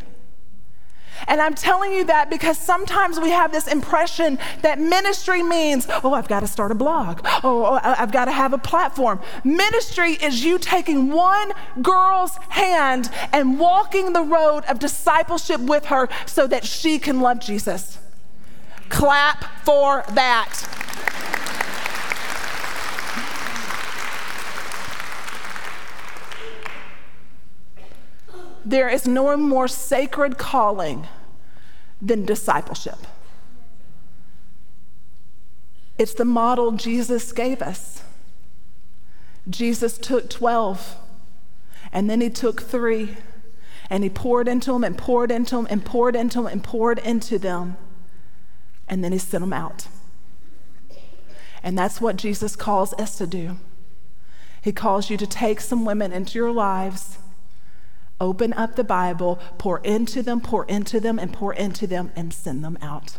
And 1.27 1.41
I'm 1.41 1.55
telling 1.55 1.93
you 1.93 2.05
that 2.05 2.29
because 2.29 2.57
sometimes 2.57 3.19
we 3.19 3.31
have 3.31 3.51
this 3.51 3.67
impression 3.67 4.37
that 4.61 4.79
ministry 4.79 5.41
means, 5.41 5.87
oh, 6.03 6.13
I've 6.13 6.27
got 6.27 6.41
to 6.41 6.47
start 6.47 6.71
a 6.71 6.75
blog. 6.75 7.21
Oh, 7.43 7.65
oh 7.65 7.79
I've 7.81 8.11
got 8.11 8.25
to 8.25 8.31
have 8.31 8.53
a 8.53 8.57
platform. 8.57 9.19
Ministry 9.43 10.13
is 10.13 10.43
you 10.43 10.59
taking 10.59 11.11
one 11.11 11.53
girl's 11.81 12.37
hand 12.49 13.09
and 13.33 13.59
walking 13.59 14.13
the 14.13 14.21
road 14.21 14.63
of 14.65 14.79
discipleship 14.79 15.61
with 15.61 15.85
her 15.85 16.07
so 16.25 16.45
that 16.47 16.65
she 16.65 16.99
can 16.99 17.19
love 17.19 17.39
Jesus. 17.39 17.97
Clap 18.89 19.43
for 19.63 20.03
that. 20.13 20.63
There 28.65 28.89
is 28.89 29.07
no 29.07 29.37
more 29.37 29.67
sacred 29.67 30.37
calling 30.37 31.07
than 32.01 32.25
discipleship. 32.25 32.99
It's 35.97 36.13
the 36.13 36.25
model 36.25 36.73
Jesus 36.73 37.31
gave 37.31 37.61
us. 37.61 38.03
Jesus 39.49 39.97
took 39.97 40.29
12, 40.29 40.97
and 41.93 42.09
then 42.09 42.19
he 42.19 42.29
took 42.29 42.61
three, 42.61 43.15
and 43.89 44.03
he 44.03 44.09
poured 44.09 44.47
into 44.49 44.73
them, 44.73 44.83
and 44.83 44.97
poured 44.97 45.31
into 45.31 45.55
them, 45.55 45.67
and 45.69 45.85
poured 45.85 46.15
into 46.15 46.39
them, 46.39 46.47
and 46.47 46.63
poured 46.63 46.99
into 46.99 47.39
them 47.39 47.77
and 48.87 49.03
then 49.03 49.11
he 49.11 49.17
sent 49.17 49.41
them 49.41 49.53
out. 49.53 49.87
And 51.63 51.77
that's 51.77 51.99
what 51.99 52.15
Jesus 52.15 52.55
calls 52.55 52.93
us 52.93 53.17
to 53.17 53.27
do. 53.27 53.57
He 54.61 54.71
calls 54.71 55.09
you 55.09 55.17
to 55.17 55.27
take 55.27 55.61
some 55.61 55.85
women 55.85 56.11
into 56.11 56.37
your 56.37 56.51
lives, 56.51 57.17
open 58.19 58.53
up 58.53 58.75
the 58.75 58.83
Bible, 58.83 59.39
pour 59.57 59.79
into 59.79 60.21
them, 60.21 60.41
pour 60.41 60.65
into 60.65 60.99
them, 60.99 61.19
and 61.19 61.31
pour 61.33 61.53
into 61.53 61.87
them, 61.87 62.11
and 62.15 62.33
send 62.33 62.63
them 62.63 62.77
out. 62.81 63.17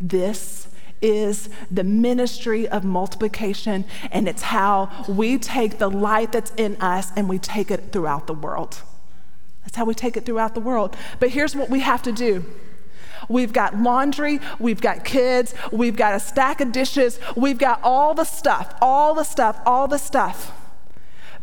This 0.00 0.68
is 1.00 1.48
the 1.70 1.84
ministry 1.84 2.68
of 2.68 2.84
multiplication, 2.84 3.84
and 4.10 4.28
it's 4.28 4.42
how 4.42 4.88
we 5.08 5.36
take 5.36 5.78
the 5.78 5.90
light 5.90 6.32
that's 6.32 6.52
in 6.56 6.76
us 6.80 7.10
and 7.16 7.28
we 7.28 7.38
take 7.38 7.70
it 7.70 7.92
throughout 7.92 8.26
the 8.26 8.34
world. 8.34 8.82
That's 9.64 9.76
how 9.76 9.84
we 9.84 9.94
take 9.94 10.16
it 10.16 10.24
throughout 10.24 10.54
the 10.54 10.60
world. 10.60 10.96
But 11.18 11.30
here's 11.30 11.54
what 11.56 11.68
we 11.68 11.80
have 11.80 12.02
to 12.02 12.12
do 12.12 12.44
We've 13.28 13.52
got 13.52 13.76
laundry, 13.78 14.40
we've 14.58 14.80
got 14.80 15.04
kids, 15.04 15.54
we've 15.70 15.96
got 15.96 16.14
a 16.14 16.20
stack 16.20 16.60
of 16.60 16.72
dishes, 16.72 17.18
we've 17.36 17.58
got 17.58 17.80
all 17.82 18.14
the 18.14 18.24
stuff, 18.24 18.74
all 18.80 19.14
the 19.14 19.24
stuff, 19.24 19.60
all 19.66 19.88
the 19.88 19.98
stuff. 19.98 20.52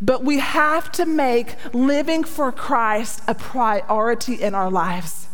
But 0.01 0.23
we 0.23 0.39
have 0.39 0.91
to 0.93 1.05
make 1.05 1.55
living 1.73 2.23
for 2.23 2.51
Christ 2.51 3.21
a 3.27 3.35
priority 3.35 4.35
in 4.35 4.55
our 4.55 4.71
lives. 4.71 5.27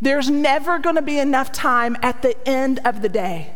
There's 0.00 0.30
never 0.30 0.78
going 0.78 0.96
to 0.96 1.02
be 1.02 1.18
enough 1.18 1.52
time 1.52 1.96
at 2.02 2.22
the 2.22 2.36
end 2.48 2.80
of 2.84 3.02
the 3.02 3.08
day. 3.08 3.52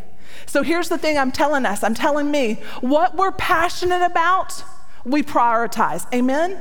So 0.47 0.63
here's 0.63 0.89
the 0.89 0.99
thing 0.99 1.19
I'm 1.19 1.33
telling 1.33 1.65
us 1.67 1.85
I'm 1.85 1.95
telling 1.95 2.31
me 2.31 2.55
what 2.81 3.17
we're 3.17 3.33
passionate 3.33 4.03
about, 4.03 4.65
we 5.05 5.23
prioritize. 5.23 6.13
Amen? 6.13 6.59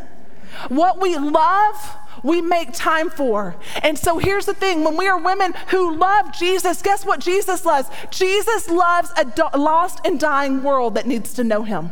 What 0.68 1.00
we 1.00 1.16
love, 1.18 1.96
we 2.24 2.42
make 2.42 2.74
time 2.74 3.10
for. 3.10 3.56
And 3.82 3.98
so 3.98 4.18
here's 4.18 4.46
the 4.46 4.54
thing 4.54 4.84
when 4.84 4.98
we 4.98 5.08
are 5.08 5.20
women 5.20 5.54
who 5.70 5.96
love 5.96 6.38
Jesus, 6.38 6.82
guess 6.82 7.06
what 7.06 7.20
Jesus 7.20 7.66
loves? 7.66 7.90
Jesus 8.12 8.70
loves 8.70 9.12
a 9.18 9.26
do- 9.26 9.58
lost 9.58 10.00
and 10.06 10.20
dying 10.20 10.64
world 10.64 10.96
that 10.96 11.08
needs 11.08 11.34
to 11.34 11.44
know 11.44 11.64
him. 11.64 11.92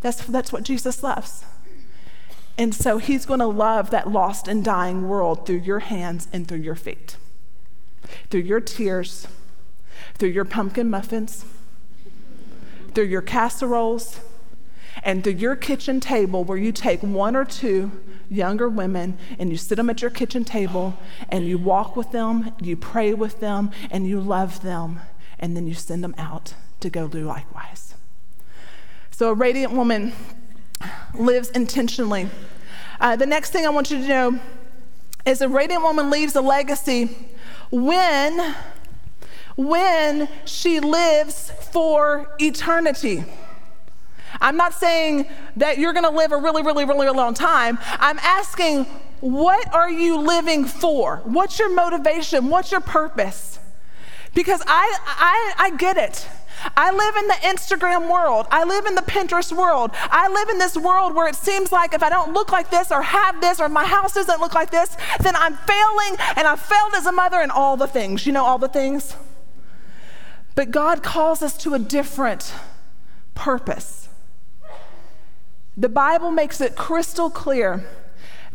That's, 0.00 0.22
that's 0.24 0.52
what 0.52 0.64
Jesus 0.64 1.02
loves. 1.02 1.44
And 2.56 2.74
so 2.74 2.98
he's 2.98 3.26
going 3.26 3.40
to 3.40 3.46
love 3.46 3.90
that 3.90 4.10
lost 4.10 4.46
and 4.46 4.64
dying 4.64 5.08
world 5.08 5.46
through 5.46 5.60
your 5.60 5.80
hands 5.80 6.28
and 6.32 6.46
through 6.46 6.58
your 6.58 6.76
feet, 6.76 7.16
through 8.30 8.42
your 8.42 8.60
tears, 8.60 9.26
through 10.14 10.28
your 10.28 10.44
pumpkin 10.44 10.88
muffins, 10.88 11.44
through 12.94 13.04
your 13.04 13.22
casseroles, 13.22 14.20
and 15.02 15.24
through 15.24 15.34
your 15.34 15.56
kitchen 15.56 16.00
table 16.00 16.44
where 16.44 16.58
you 16.58 16.72
take 16.72 17.02
one 17.02 17.34
or 17.36 17.44
two 17.44 17.90
younger 18.28 18.68
women 18.68 19.18
and 19.38 19.50
you 19.50 19.56
sit 19.56 19.76
them 19.76 19.90
at 19.90 20.02
your 20.02 20.10
kitchen 20.10 20.44
table 20.44 20.96
and 21.28 21.46
you 21.46 21.58
walk 21.58 21.96
with 21.96 22.12
them, 22.12 22.52
you 22.60 22.76
pray 22.76 23.12
with 23.14 23.40
them, 23.40 23.70
and 23.90 24.06
you 24.06 24.20
love 24.20 24.62
them, 24.62 25.00
and 25.38 25.56
then 25.56 25.66
you 25.66 25.74
send 25.74 26.02
them 26.02 26.14
out 26.16 26.54
to 26.80 26.90
go 26.90 27.08
do 27.08 27.24
likewise. 27.24 27.94
So 29.10 29.30
a 29.30 29.34
radiant 29.34 29.72
woman 29.72 30.12
lives 31.14 31.50
intentionally. 31.50 32.28
Uh, 33.00 33.16
the 33.16 33.26
next 33.26 33.50
thing 33.50 33.66
I 33.66 33.70
want 33.70 33.90
you 33.90 33.98
to 33.98 34.08
know 34.08 34.40
is 35.26 35.40
a 35.40 35.48
radiant 35.48 35.82
woman 35.82 36.10
leaves 36.10 36.36
a 36.36 36.40
legacy 36.40 37.16
when 37.70 38.54
when 39.56 40.28
she 40.44 40.80
lives 40.80 41.52
for 41.70 42.34
eternity. 42.40 43.24
I'm 44.40 44.56
not 44.56 44.74
saying 44.74 45.26
that 45.56 45.78
you're 45.78 45.92
going 45.92 46.04
to 46.04 46.10
live 46.10 46.32
a 46.32 46.36
really, 46.36 46.62
really, 46.62 46.84
really 46.84 47.08
long 47.08 47.34
time. 47.34 47.78
I'm 47.82 48.18
asking, 48.18 48.84
what 49.20 49.72
are 49.74 49.90
you 49.90 50.18
living 50.18 50.64
for? 50.64 51.22
What's 51.24 51.58
your 51.58 51.72
motivation? 51.74 52.48
What's 52.48 52.70
your 52.70 52.80
purpose? 52.80 53.58
Because 54.34 54.62
I, 54.66 54.98
I, 55.06 55.54
I 55.66 55.76
get 55.76 55.96
it. 55.96 56.26
I 56.76 56.90
live 56.90 57.16
in 57.16 57.28
the 57.28 57.34
Instagram 57.34 58.10
world. 58.10 58.46
I 58.50 58.64
live 58.64 58.86
in 58.86 58.94
the 58.94 59.02
Pinterest 59.02 59.52
world. 59.56 59.90
I 59.94 60.28
live 60.28 60.48
in 60.48 60.58
this 60.58 60.76
world 60.76 61.14
where 61.14 61.28
it 61.28 61.34
seems 61.34 61.72
like 61.72 61.94
if 61.94 62.02
I 62.02 62.08
don't 62.08 62.32
look 62.32 62.52
like 62.52 62.70
this 62.70 62.90
or 62.90 63.02
have 63.02 63.40
this 63.40 63.60
or 63.60 63.68
my 63.68 63.84
house 63.84 64.14
doesn't 64.14 64.40
look 64.40 64.54
like 64.54 64.70
this, 64.70 64.96
then 65.20 65.36
I'm 65.36 65.56
failing 65.56 66.16
and 66.36 66.46
I've 66.46 66.60
failed 66.60 66.94
as 66.96 67.06
a 67.06 67.12
mother 67.12 67.40
and 67.40 67.50
all 67.50 67.76
the 67.76 67.86
things. 67.86 68.26
You 68.26 68.32
know, 68.32 68.44
all 68.44 68.58
the 68.58 68.68
things? 68.68 69.14
But 70.54 70.70
God 70.70 71.02
calls 71.02 71.42
us 71.42 71.56
to 71.58 71.74
a 71.74 71.78
different 71.78 72.52
purpose. 73.34 74.03
The 75.76 75.88
Bible 75.88 76.30
makes 76.30 76.60
it 76.60 76.76
crystal 76.76 77.30
clear 77.30 77.84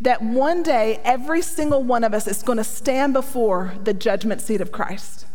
that 0.00 0.22
one 0.22 0.62
day 0.62 1.00
every 1.04 1.42
single 1.42 1.82
one 1.82 2.04
of 2.04 2.14
us 2.14 2.26
is 2.26 2.42
going 2.42 2.58
to 2.58 2.64
stand 2.64 3.12
before 3.12 3.74
the 3.84 3.92
judgment 3.92 4.40
seat 4.40 4.60
of 4.60 4.72
Christ. 4.72 5.26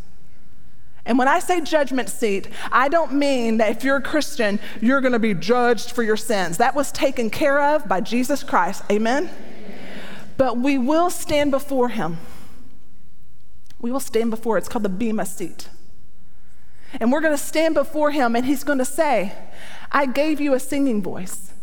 And 1.06 1.20
when 1.20 1.28
I 1.28 1.38
say 1.38 1.62
judgment 1.62 2.10
seat, 2.10 2.50
I 2.72 2.90
don't 2.90 3.14
mean 3.14 3.58
that 3.58 3.70
if 3.70 3.84
you're 3.84 3.98
a 3.98 4.02
Christian, 4.02 4.60
you're 4.82 5.02
going 5.02 5.14
to 5.14 5.20
be 5.20 5.36
judged 5.36 5.92
for 5.92 6.02
your 6.02 6.18
sins. 6.18 6.58
That 6.58 6.74
was 6.74 6.92
taken 6.92 7.30
care 7.30 7.62
of 7.62 7.88
by 7.88 8.02
Jesus 8.02 8.42
Christ. 8.42 8.84
Amen? 8.92 9.26
Amen? 9.26 9.36
But 10.38 10.58
we 10.58 10.80
will 10.80 11.12
stand 11.12 11.52
before 11.52 11.90
him. 11.90 12.18
We 13.80 13.92
will 13.92 14.00
stand 14.00 14.32
before, 14.32 14.58
it's 14.58 14.68
called 14.68 14.84
the 14.84 14.90
Bema 14.90 15.28
seat. 15.28 15.70
And 17.00 17.12
we're 17.12 17.22
going 17.22 17.38
to 17.38 17.44
stand 17.44 17.76
before 17.76 18.10
him, 18.10 18.36
and 18.36 18.44
he's 18.44 18.64
going 18.64 18.80
to 18.80 18.86
say, 18.86 19.34
I 19.92 20.08
gave 20.08 20.42
you 20.42 20.56
a 20.56 20.60
singing 20.60 21.04
voice. 21.04 21.54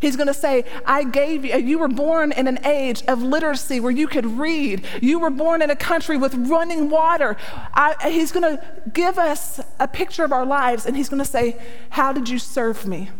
He's 0.00 0.16
going 0.16 0.26
to 0.26 0.34
say, 0.34 0.64
I 0.86 1.04
gave 1.04 1.44
you, 1.44 1.56
you 1.56 1.78
were 1.78 1.88
born 1.88 2.32
in 2.32 2.46
an 2.46 2.64
age 2.64 3.02
of 3.08 3.22
literacy 3.22 3.80
where 3.80 3.92
you 3.92 4.06
could 4.06 4.26
read. 4.26 4.84
You 5.00 5.18
were 5.18 5.30
born 5.30 5.62
in 5.62 5.70
a 5.70 5.76
country 5.76 6.16
with 6.16 6.34
running 6.34 6.90
water. 6.90 7.36
I, 7.74 7.94
he's 8.10 8.32
going 8.32 8.56
to 8.56 8.82
give 8.92 9.18
us 9.18 9.60
a 9.78 9.88
picture 9.88 10.24
of 10.24 10.32
our 10.32 10.46
lives 10.46 10.86
and 10.86 10.96
he's 10.96 11.08
going 11.08 11.22
to 11.22 11.28
say, 11.28 11.60
How 11.90 12.12
did 12.12 12.28
you 12.28 12.38
serve 12.38 12.86
me? 12.86 13.10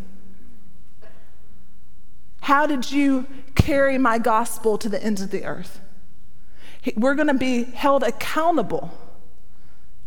How 2.42 2.66
did 2.66 2.90
you 2.90 3.26
carry 3.54 3.98
my 3.98 4.18
gospel 4.18 4.78
to 4.78 4.88
the 4.88 5.02
ends 5.02 5.20
of 5.20 5.31
the 5.31 5.44
earth? 5.44 5.81
We're 6.96 7.14
going 7.14 7.28
to 7.28 7.35
be 7.35 7.64
held 7.64 8.02
accountable 8.02 8.96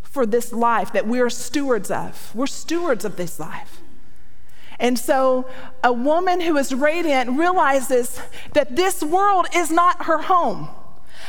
for 0.01 0.25
this 0.25 0.51
life 0.51 0.91
that 0.93 1.07
we 1.07 1.19
are 1.19 1.29
stewards 1.29 1.91
of. 1.91 2.33
We're 2.35 2.47
stewards 2.47 3.05
of 3.05 3.15
this 3.15 3.39
life. 3.39 3.80
And 4.81 4.97
so 4.97 5.47
a 5.83 5.93
woman 5.93 6.41
who 6.41 6.57
is 6.57 6.73
radiant 6.73 7.37
realizes 7.37 8.19
that 8.53 8.75
this 8.75 9.03
world 9.03 9.45
is 9.55 9.69
not 9.69 10.05
her 10.05 10.17
home. 10.17 10.69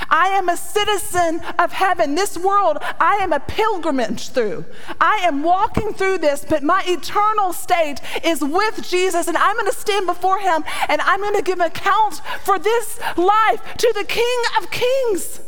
I 0.08 0.28
am 0.28 0.48
a 0.48 0.56
citizen 0.56 1.42
of 1.58 1.72
heaven. 1.72 2.14
This 2.14 2.38
world, 2.38 2.78
I 2.98 3.16
am 3.16 3.30
a 3.32 3.40
pilgrimage 3.40 4.30
through. 4.30 4.64
I 4.98 5.16
am 5.22 5.42
walking 5.42 5.92
through 5.92 6.18
this, 6.18 6.46
but 6.48 6.62
my 6.62 6.82
eternal 6.86 7.52
state 7.52 8.00
is 8.24 8.40
with 8.40 8.88
Jesus, 8.88 9.28
and 9.28 9.36
I'm 9.36 9.54
going 9.56 9.70
to 9.70 9.76
stand 9.76 10.06
before 10.06 10.38
him 10.38 10.64
and 10.88 11.02
I'm 11.02 11.20
going 11.20 11.36
to 11.36 11.42
give 11.42 11.60
account 11.60 12.22
for 12.44 12.58
this 12.58 12.98
life 13.18 13.62
to 13.76 13.92
the 13.94 14.04
King 14.04 14.42
of 14.58 14.70
Kings. 14.70 15.40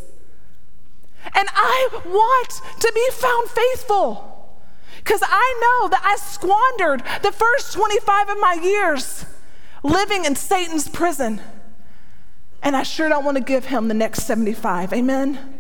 And 1.35 1.49
I 1.55 1.89
want 2.05 2.81
to 2.81 2.93
be 2.95 3.09
found 3.13 3.49
faithful 3.49 4.34
because 5.05 5.21
I 5.23 5.59
know 5.61 5.89
that 5.91 6.03
I 6.03 6.17
squandered 6.17 7.03
the 7.23 7.31
first 7.31 7.75
25 7.75 8.31
of 8.31 8.41
my 8.41 8.55
years 8.55 9.27
living 9.83 10.25
in 10.25 10.35
Satan's 10.35 10.89
prison. 10.89 11.43
And 12.63 12.75
I 12.75 12.83
sure 12.83 13.11
don't 13.11 13.25
want 13.25 13.37
to 13.37 13.43
give 13.43 13.67
him 13.67 13.89
the 13.89 13.95
next 13.95 14.23
75. 14.23 14.95
Amen? 14.95 15.55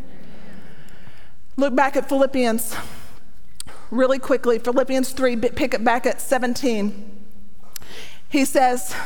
Look 1.59 1.77
back 1.77 1.95
at 1.95 2.09
Philippians 2.09 2.75
really 3.91 4.19
quickly. 4.19 4.59
Philippians 4.59 5.13
3, 5.13 5.37
pick 5.37 5.75
it 5.75 5.85
back 5.85 6.07
at 6.07 6.23
17. 6.23 7.27
He 8.31 8.47
says, 8.47 8.97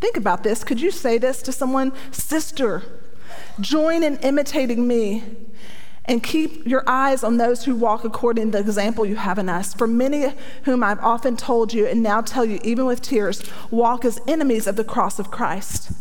Think 0.00 0.16
about 0.16 0.42
this. 0.42 0.62
Could 0.62 0.80
you 0.80 0.90
say 0.90 1.16
this 1.16 1.40
to 1.42 1.52
someone? 1.52 1.92
Sister, 2.10 2.82
join 3.60 4.02
in 4.02 4.18
imitating 4.18 4.86
me 4.86 5.24
and 6.06 6.22
keep 6.22 6.66
your 6.66 6.84
eyes 6.86 7.24
on 7.24 7.36
those 7.36 7.64
who 7.64 7.74
walk 7.74 8.04
according 8.04 8.46
to 8.46 8.52
the 8.52 8.58
example 8.58 9.04
you 9.04 9.16
have 9.16 9.38
in 9.38 9.48
us. 9.48 9.74
For 9.74 9.86
many 9.86 10.32
whom 10.62 10.82
I've 10.82 11.00
often 11.00 11.36
told 11.36 11.74
you 11.74 11.86
and 11.86 12.02
now 12.02 12.20
tell 12.20 12.44
you, 12.44 12.60
even 12.62 12.86
with 12.86 13.02
tears, 13.02 13.42
walk 13.70 14.04
as 14.04 14.20
enemies 14.26 14.66
of 14.66 14.76
the 14.76 14.84
cross 14.84 15.18
of 15.18 15.30
Christ. 15.30 15.92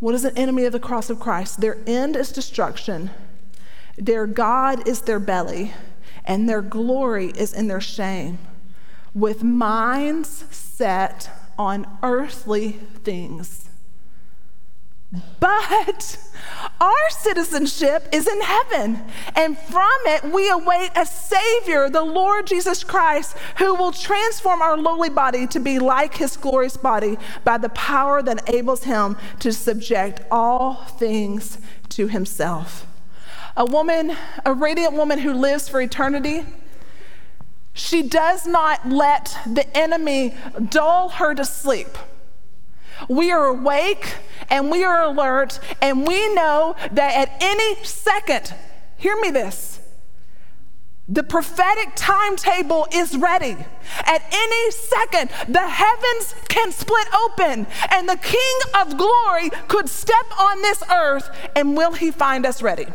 What 0.00 0.14
is 0.14 0.24
an 0.24 0.36
enemy 0.36 0.64
of 0.64 0.72
the 0.72 0.80
cross 0.80 1.10
of 1.10 1.20
Christ? 1.20 1.60
Their 1.60 1.78
end 1.86 2.16
is 2.16 2.32
destruction, 2.32 3.10
their 3.96 4.26
God 4.26 4.86
is 4.86 5.02
their 5.02 5.18
belly, 5.18 5.72
and 6.24 6.48
their 6.48 6.62
glory 6.62 7.28
is 7.36 7.52
in 7.54 7.68
their 7.68 7.80
shame, 7.80 8.38
with 9.14 9.42
minds 9.42 10.44
set 10.50 11.30
on 11.58 11.86
earthly 12.02 12.72
things. 12.72 13.65
But 15.38 16.18
our 16.80 17.10
citizenship 17.10 18.08
is 18.12 18.26
in 18.26 18.40
heaven, 18.40 19.04
and 19.36 19.56
from 19.56 19.98
it 20.06 20.24
we 20.24 20.50
await 20.50 20.90
a 20.96 21.06
Savior, 21.06 21.88
the 21.88 22.02
Lord 22.02 22.46
Jesus 22.46 22.82
Christ, 22.82 23.36
who 23.58 23.74
will 23.74 23.92
transform 23.92 24.60
our 24.60 24.76
lowly 24.76 25.08
body 25.08 25.46
to 25.48 25.60
be 25.60 25.78
like 25.78 26.14
his 26.16 26.36
glorious 26.36 26.76
body 26.76 27.18
by 27.44 27.56
the 27.56 27.68
power 27.70 28.20
that 28.22 28.48
enables 28.48 28.84
him 28.84 29.16
to 29.40 29.52
subject 29.52 30.22
all 30.30 30.74
things 30.74 31.58
to 31.90 32.08
himself. 32.08 32.86
A 33.56 33.64
woman, 33.64 34.16
a 34.44 34.52
radiant 34.52 34.94
woman 34.94 35.20
who 35.20 35.32
lives 35.32 35.68
for 35.68 35.80
eternity, 35.80 36.44
she 37.72 38.02
does 38.02 38.46
not 38.46 38.88
let 38.88 39.38
the 39.46 39.66
enemy 39.76 40.34
dull 40.68 41.10
her 41.10 41.34
to 41.34 41.44
sleep. 41.44 41.96
We 43.08 43.30
are 43.30 43.46
awake 43.46 44.14
and 44.48 44.70
we 44.70 44.84
are 44.84 45.02
alert, 45.02 45.58
and 45.82 46.06
we 46.06 46.32
know 46.34 46.76
that 46.92 47.14
at 47.14 47.36
any 47.40 47.84
second, 47.84 48.54
hear 48.96 49.16
me 49.16 49.30
this, 49.30 49.80
the 51.08 51.22
prophetic 51.22 51.92
timetable 51.94 52.86
is 52.92 53.16
ready. 53.16 53.56
At 54.04 54.22
any 54.32 54.70
second, 54.70 55.30
the 55.48 55.68
heavens 55.68 56.34
can 56.48 56.72
split 56.72 57.06
open, 57.14 57.66
and 57.90 58.08
the 58.08 58.16
King 58.16 58.58
of 58.80 58.96
glory 58.96 59.50
could 59.68 59.88
step 59.88 60.26
on 60.38 60.62
this 60.62 60.82
earth, 60.92 61.30
and 61.54 61.76
will 61.76 61.92
he 61.92 62.10
find 62.10 62.44
us 62.44 62.62
ready? 62.62 62.86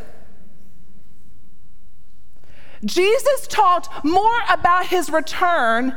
Jesus 2.83 3.47
talked 3.47 4.03
more 4.03 4.39
about 4.49 4.87
his 4.87 5.09
return 5.09 5.95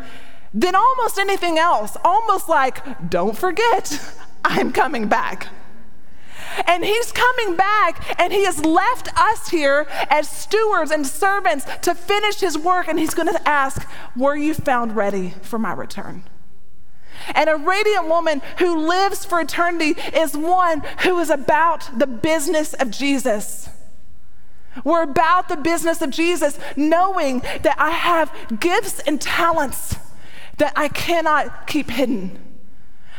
than 0.55 0.77
almost 0.77 1.19
anything 1.19 1.59
else, 1.59 1.97
almost 2.05 2.49
like, 2.49 3.11
don't 3.11 3.37
forget, 3.37 4.17
I'm 4.45 4.73
coming 4.73 5.09
back. 5.09 5.49
And 6.67 6.85
he's 6.85 7.11
coming 7.11 7.57
back, 7.57 8.21
and 8.21 8.33
he 8.33 8.45
has 8.45 8.65
left 8.65 9.09
us 9.19 9.49
here 9.49 9.87
as 10.09 10.29
stewards 10.29 10.93
and 10.93 11.05
servants 11.05 11.67
to 11.83 11.95
finish 11.95 12.39
his 12.39 12.57
work. 12.57 12.87
And 12.87 12.99
he's 12.99 13.15
going 13.15 13.33
to 13.33 13.49
ask, 13.49 13.89
Were 14.15 14.37
you 14.37 14.55
found 14.55 14.95
ready 14.95 15.35
for 15.43 15.59
my 15.59 15.73
return? 15.73 16.23
And 17.35 17.51
a 17.51 17.57
radiant 17.57 18.07
woman 18.07 18.41
who 18.59 18.87
lives 18.87 19.25
for 19.25 19.41
eternity 19.41 20.01
is 20.15 20.37
one 20.37 20.83
who 21.03 21.19
is 21.19 21.31
about 21.31 21.99
the 21.99 22.07
business 22.07 22.75
of 22.75 22.91
Jesus. 22.91 23.69
We're 24.85 25.03
about 25.03 25.49
the 25.49 25.57
business 25.57 26.03
of 26.03 26.11
Jesus, 26.11 26.59
knowing 26.77 27.41
that 27.41 27.77
I 27.79 27.91
have 27.91 28.33
gifts 28.61 29.01
and 29.01 29.21
talents 29.21 29.97
that 30.59 30.73
I 30.77 30.89
cannot 30.89 31.67
keep 31.67 31.91
hidden. 31.91 32.41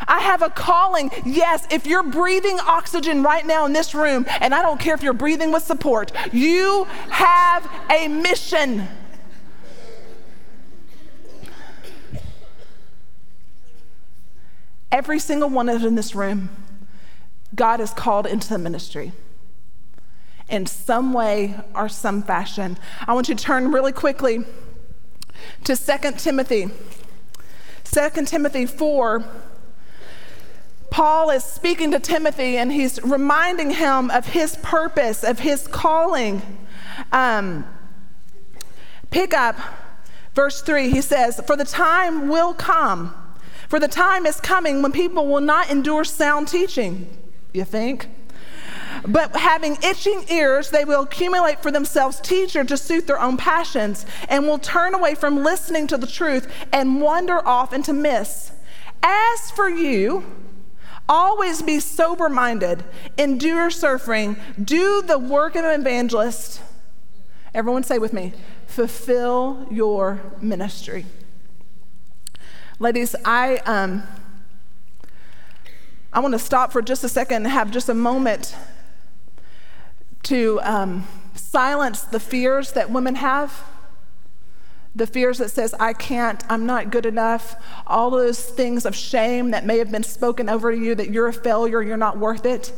I 0.08 0.20
have 0.20 0.42
a 0.42 0.50
calling. 0.50 1.10
Yes, 1.26 1.66
if 1.72 1.88
you're 1.88 2.04
breathing 2.04 2.60
oxygen 2.60 3.24
right 3.24 3.46
now 3.46 3.66
in 3.66 3.74
this 3.74 3.96
room, 3.96 4.26
and 4.42 4.54
I 4.54 4.62
don't 4.62 4.80
care 4.80 4.94
if 4.94 5.02
you're 5.02 5.14
breathing 5.14 5.52
with 5.52 5.64
support, 5.64 6.12
you 6.34 6.86
have 7.10 7.70
a 7.90 8.08
mission. 8.08 8.88
Every 14.92 15.20
single 15.20 15.50
one 15.50 15.70
of 15.70 15.84
in 15.84 15.96
this 15.96 16.16
room, 16.16 16.50
God 17.54 17.80
has 17.80 17.94
called 17.94 18.28
into 18.28 18.50
the 18.50 18.58
ministry 18.58 19.12
in 20.50 20.66
some 20.66 21.14
way 21.14 21.56
or 21.74 21.90
some 21.90 22.22
fashion. 22.22 22.78
I 23.08 23.14
want 23.14 23.28
you 23.28 23.36
to 23.36 23.44
turn 23.44 23.72
really 23.72 23.92
quickly 23.92 24.46
to 25.64 25.76
2 25.76 26.12
Timothy. 26.18 26.70
2 27.86 28.26
Timothy 28.26 28.66
4. 28.66 29.24
Paul 30.92 31.30
is 31.30 31.44
speaking 31.44 31.92
to 31.92 32.00
Timothy 32.00 32.58
and 32.58 32.72
he's 32.72 33.02
reminding 33.04 33.72
him 33.72 34.10
of 34.12 34.28
his 34.28 34.58
purpose, 34.58 35.24
of 35.24 35.40
his 35.40 35.68
calling. 35.68 36.42
Um, 37.12 37.66
pick 39.12 39.34
up 39.34 39.58
verse 40.34 40.62
3. 40.62 40.90
He 40.90 41.02
says, 41.02 41.42
For 41.46 41.56
the 41.56 41.66
time 41.66 42.28
will 42.28 42.54
come, 42.54 43.14
for 43.68 43.80
the 43.80 43.88
time 43.88 44.26
is 44.26 44.40
coming 44.40 44.82
when 44.82 44.92
people 44.92 45.28
will 45.28 45.42
not 45.42 45.70
endure 45.70 46.04
sound 46.04 46.48
teaching. 46.48 47.08
You 47.54 47.66
think? 47.66 48.10
But 49.08 49.36
having 49.36 49.78
itching 49.84 50.26
ears, 50.30 50.70
they 50.70 50.86
will 50.86 51.04
accumulate 51.04 51.62
for 51.62 51.72
themselves 51.72 52.20
teachers 52.22 52.68
to 52.68 52.78
suit 52.78 53.08
their 53.08 53.20
own 53.20 53.38
passions 53.38 54.06
and 54.30 54.48
will 54.48 54.58
turn 54.58 54.94
away 54.94 55.16
from 55.16 55.44
listening 55.44 55.88
to 55.88 55.98
the 55.98 56.08
truth 56.08 56.52
and 56.72 57.02
wander 57.02 57.46
off 57.48 57.74
into 57.74 57.94
myths. 57.94 58.52
As 59.04 59.52
for 59.52 59.70
you, 59.70 60.26
always 61.08 61.62
be 61.62 61.80
sober 61.80 62.30
minded, 62.30 62.84
endure 63.18 63.70
suffering, 63.70 64.38
do 64.62 65.04
the 65.04 65.20
work 65.20 65.56
of 65.56 65.66
an 65.66 65.80
evangelist. 65.82 66.62
Everyone 67.54 67.84
say 67.84 68.00
with 68.00 68.14
me 68.14 68.34
fulfill 68.66 69.68
your 69.72 70.20
ministry. 70.42 71.06
Ladies, 72.80 73.16
I. 73.24 73.58
Um, 73.60 74.04
I 76.12 76.20
want 76.20 76.32
to 76.32 76.40
stop 76.40 76.72
for 76.72 76.82
just 76.82 77.04
a 77.04 77.10
second 77.10 77.44
and 77.44 77.48
have 77.48 77.72
just 77.72 77.90
a 77.90 77.94
moment 77.94 78.56
to 80.26 80.60
um, 80.64 81.08
silence 81.36 82.02
the 82.02 82.20
fears 82.20 82.74
that 82.74 82.90
women 82.90 83.16
have. 83.16 83.64
The 84.96 85.08
fears 85.08 85.40
that 85.40 85.52
says 85.52 85.74
i 85.80 85.92
can't 85.92 86.44
i'm 86.50 86.66
not 86.66 86.90
good 86.90 87.06
enough. 87.06 87.56
All 87.86 88.10
those 88.10 88.44
things 88.44 88.86
of 88.86 88.96
shame 88.96 89.52
that 89.52 89.66
may 89.66 89.78
have 89.78 89.92
been 89.92 90.04
spoken 90.04 90.50
over 90.50 90.72
to 90.72 90.78
you 90.78 90.96
that 90.96 91.12
you're 91.12 91.28
a 91.28 91.34
failure 91.34 91.82
you're 91.82 91.98
not 91.98 92.18
worth 92.18 92.46
it. 92.46 92.72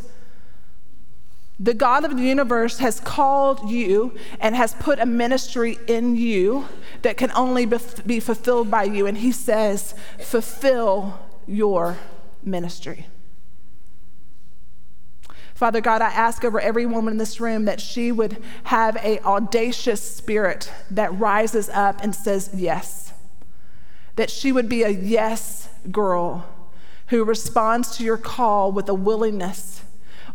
The 1.60 1.74
god 1.74 2.06
of 2.06 2.18
the 2.18 2.24
universe 2.24 2.80
has 2.80 3.00
called 3.00 3.70
you 3.70 4.16
and 4.40 4.56
has 4.56 4.74
put 4.74 5.00
a 5.00 5.06
ministry 5.06 5.78
in 5.88 6.16
you 6.16 6.68
that 7.04 7.18
can 7.18 7.32
only 7.32 7.66
be 7.66 8.20
fulfilled 8.20 8.70
by 8.70 8.84
you. 8.84 9.08
And 9.08 9.18
he 9.18 9.32
says 9.32 9.94
fulfill 10.20 11.20
your 11.48 11.98
ministry 12.44 13.06
Father 15.58 15.82
God, 15.82 16.04
I 16.04 16.10
ask 16.10 16.46
over 16.46 16.62
every 16.62 16.86
woman 16.86 17.14
in 17.14 17.18
this 17.18 17.40
room 17.40 17.66
that 17.66 17.82
she 17.82 18.12
would 18.12 18.38
have 18.66 18.96
a 18.98 19.20
audacious 19.22 20.00
spirit 20.00 20.72
that 20.92 21.18
rises 21.18 21.68
up 21.70 22.00
and 22.04 22.14
says 22.14 22.52
yes. 22.54 23.12
That 24.18 24.30
she 24.30 24.52
would 24.52 24.70
be 24.70 24.84
a 24.84 24.90
yes 24.90 25.68
girl 25.90 26.48
who 27.08 27.24
responds 27.24 27.98
to 27.98 28.04
your 28.04 28.18
call 28.18 28.72
with 28.72 28.88
a 28.88 28.94
willingness, 28.94 29.82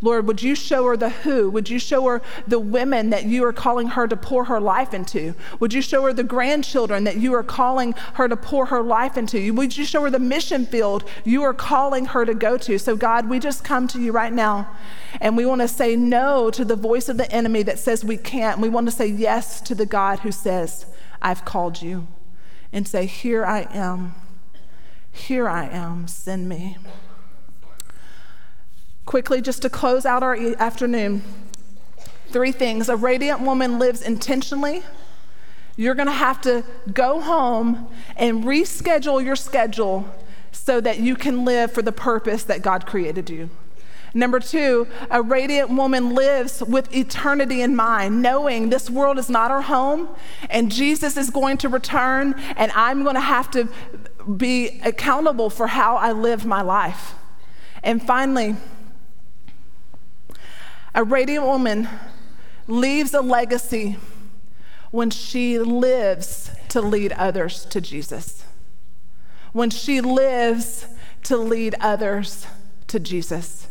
Lord, 0.03 0.27
would 0.27 0.43
you 0.43 0.57
show 0.57 0.85
her 0.87 0.97
the 0.97 1.11
who? 1.11 1.49
Would 1.51 1.71
you 1.71 1.79
show 1.79 2.05
her 2.07 2.23
the 2.47 2.59
women 2.59 3.11
that 3.11 3.25
you 3.25 3.45
are 3.45 3.53
calling 3.53 3.87
her 3.89 4.09
to 4.09 4.17
pour 4.17 4.45
her 4.45 4.61
life 4.61 4.93
into? 4.93 5.35
Would 5.61 5.73
you 5.73 5.81
show 5.81 6.03
her 6.03 6.13
the 6.13 6.25
grandchildren 6.25 7.05
that 7.05 7.19
you 7.19 7.33
are 7.35 7.45
calling 7.45 7.93
her 8.15 8.29
to 8.29 8.37
pour 8.37 8.67
her 8.67 8.83
life 8.83 9.17
into? 9.17 9.55
Would 9.55 9.77
you 9.77 9.85
show 9.85 10.03
her 10.03 10.11
the 10.11 10.19
mission 10.19 10.67
field 10.67 11.05
you 11.25 11.43
are 11.45 11.55
calling 11.55 12.07
her 12.07 12.25
to 12.25 12.35
go 12.35 12.59
to? 12.59 12.79
So, 12.79 12.97
God, 12.97 13.29
we 13.29 13.39
just 13.39 13.63
come 13.63 13.87
to 13.89 14.01
you 14.01 14.11
right 14.11 14.33
now 14.33 14.69
and 15.21 15.37
we 15.37 15.47
want 15.47 15.61
to 15.61 15.69
say 15.69 15.95
no 15.95 16.51
to 16.51 16.65
the 16.65 16.77
voice 16.77 17.09
of 17.09 17.17
the 17.17 17.31
enemy 17.31 17.63
that 17.63 17.79
says 17.79 18.05
we 18.05 18.17
can't. 18.17 18.61
We 18.61 18.69
want 18.69 18.89
to 18.89 18.93
say 18.93 19.07
yes 19.07 19.61
to 19.63 19.75
the 19.75 19.87
God 19.87 20.21
who 20.21 20.33
says, 20.33 20.87
I've 21.21 21.45
called 21.45 21.81
you. 21.81 22.09
And 22.73 22.89
say, 22.89 23.07
Here 23.07 23.45
I 23.45 23.69
am. 23.71 24.15
Here 25.13 25.49
I 25.49 25.67
am. 25.67 26.09
Send 26.09 26.49
me. 26.49 26.79
Quickly, 29.05 29.43
just 29.43 29.63
to 29.63 29.71
close 29.71 30.07
out 30.07 30.23
our 30.23 30.37
afternoon, 30.59 31.23
three 32.29 32.53
things. 32.53 32.89
A 32.89 32.97
radiant 32.97 33.41
woman 33.41 33.79
lives 33.79 34.01
intentionally. 34.01 34.83
You're 35.77 35.95
going 35.95 36.07
to 36.07 36.13
have 36.13 36.41
to 36.43 36.65
go 36.93 37.21
home 37.21 37.89
and 38.17 38.45
reschedule 38.45 39.25
your 39.25 39.37
schedule 39.37 40.09
so 40.53 40.81
that 40.81 41.01
you 41.01 41.17
can 41.17 41.45
live 41.45 41.73
for 41.73 41.83
the 41.83 41.93
purpose 41.93 42.45
that 42.45 42.63
God 42.63 42.87
created 42.87 43.29
you. 43.31 43.51
Number 44.15 44.41
two, 44.41 44.87
a 45.11 45.23
radiant 45.23 45.71
woman 45.71 46.15
lives 46.15 46.63
with 46.63 46.95
eternity 46.95 47.63
in 47.63 47.75
mind, 47.75 48.21
knowing 48.21 48.69
this 48.69 48.91
world 48.91 49.19
is 49.19 49.31
not 49.31 49.51
our 49.51 49.63
home 49.63 50.09
and 50.51 50.71
Jesus 50.71 51.17
is 51.17 51.31
going 51.31 51.57
to 51.59 51.69
return, 51.71 52.35
and 52.57 52.71
I'm 52.73 53.05
going 53.05 53.15
to 53.15 53.21
have 53.21 53.51
to 53.53 53.69
be 54.37 54.81
accountable 54.85 55.49
for 55.49 55.69
how 55.69 55.97
I 55.97 56.13
live 56.13 56.45
my 56.45 56.61
life. 56.61 57.15
And 57.83 58.03
finally, 58.03 58.57
a 60.95 61.05
radiant 61.05 61.45
woman 61.45 61.89
leaves 62.67 63.15
a 63.15 63.21
legacy 63.21 63.97
when 64.91 65.11
she 65.11 65.59
lives 65.59 66.51
to 66.69 66.81
lead 66.81 67.13
others 67.13 67.65
to 67.67 67.81
Jesus. 67.81 68.45
When 69.53 69.71
she 69.71 70.01
lives 70.01 70.87
to 71.25 71.37
lead 71.37 71.75
others 71.81 72.47
to 72.89 73.01
Jesus. 73.01 73.69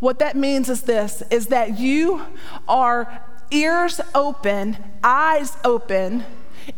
What 0.00 0.18
that 0.18 0.36
means 0.36 0.68
is 0.68 0.82
this 0.82 1.22
is 1.30 1.48
that 1.48 1.78
you 1.78 2.22
are 2.68 3.22
ears 3.50 4.00
open, 4.14 4.76
eyes 5.02 5.56
open, 5.64 6.24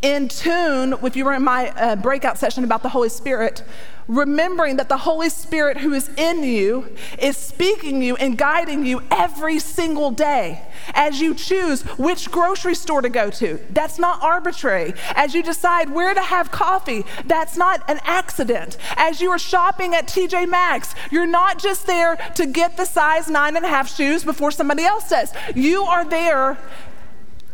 in 0.02 0.28
tune, 0.28 0.94
if 1.02 1.16
you 1.16 1.24
were 1.24 1.34
in 1.34 1.42
my 1.42 1.70
uh, 1.70 1.96
breakout 1.96 2.38
session 2.38 2.64
about 2.64 2.82
the 2.82 2.88
Holy 2.88 3.08
Spirit, 3.08 3.64
remembering 4.10 4.76
that 4.76 4.88
the 4.88 4.96
Holy 4.96 5.28
Spirit 5.28 5.78
who 5.78 5.92
is 5.92 6.10
in 6.16 6.42
you 6.42 6.88
is 7.18 7.36
speaking 7.36 8.02
you 8.02 8.16
and 8.16 8.36
guiding 8.36 8.84
you 8.84 9.00
every 9.08 9.60
single 9.60 10.10
day 10.10 10.60
as 10.94 11.20
you 11.20 11.32
choose 11.32 11.82
which 11.96 12.28
grocery 12.30 12.74
store 12.74 13.00
to 13.00 13.08
go 13.08 13.30
to. 13.30 13.60
That's 13.70 14.00
not 14.00 14.20
arbitrary. 14.20 14.94
As 15.14 15.32
you 15.32 15.44
decide 15.44 15.90
where 15.90 16.12
to 16.12 16.20
have 16.20 16.50
coffee, 16.50 17.04
that's 17.24 17.56
not 17.56 17.88
an 17.88 18.00
accident. 18.02 18.76
As 18.96 19.20
you 19.20 19.30
are 19.30 19.38
shopping 19.38 19.94
at 19.94 20.08
TJ 20.08 20.48
Maxx, 20.48 20.92
you're 21.12 21.24
not 21.24 21.60
just 21.60 21.86
there 21.86 22.16
to 22.34 22.46
get 22.46 22.76
the 22.76 22.84
size 22.84 23.30
nine 23.30 23.56
and 23.56 23.64
a 23.64 23.68
half 23.68 23.94
shoes 23.94 24.24
before 24.24 24.50
somebody 24.50 24.82
else 24.82 25.08
says. 25.08 25.32
You 25.54 25.84
are 25.84 26.04
there 26.04 26.58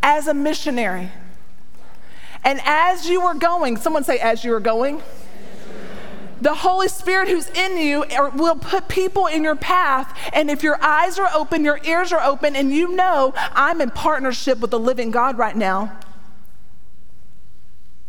as 0.02 0.26
a 0.26 0.32
missionary. 0.34 1.10
And 2.44 2.60
as 2.64 3.06
you 3.08 3.22
are 3.22 3.34
going, 3.34 3.76
someone 3.76 4.04
say, 4.04 4.18
as 4.18 4.44
you 4.44 4.54
are 4.54 4.60
going, 4.60 5.02
the 6.40 6.54
Holy 6.54 6.88
Spirit 6.88 7.28
who's 7.28 7.48
in 7.50 7.78
you 7.78 8.04
will 8.34 8.56
put 8.56 8.88
people 8.88 9.26
in 9.26 9.42
your 9.42 9.56
path. 9.56 10.16
And 10.32 10.50
if 10.50 10.62
your 10.62 10.82
eyes 10.82 11.18
are 11.18 11.30
open, 11.34 11.64
your 11.64 11.80
ears 11.84 12.12
are 12.12 12.22
open, 12.22 12.56
and 12.56 12.72
you 12.72 12.94
know 12.94 13.32
I'm 13.36 13.80
in 13.80 13.90
partnership 13.90 14.58
with 14.60 14.70
the 14.70 14.78
living 14.78 15.10
God 15.10 15.38
right 15.38 15.56
now, 15.56 15.96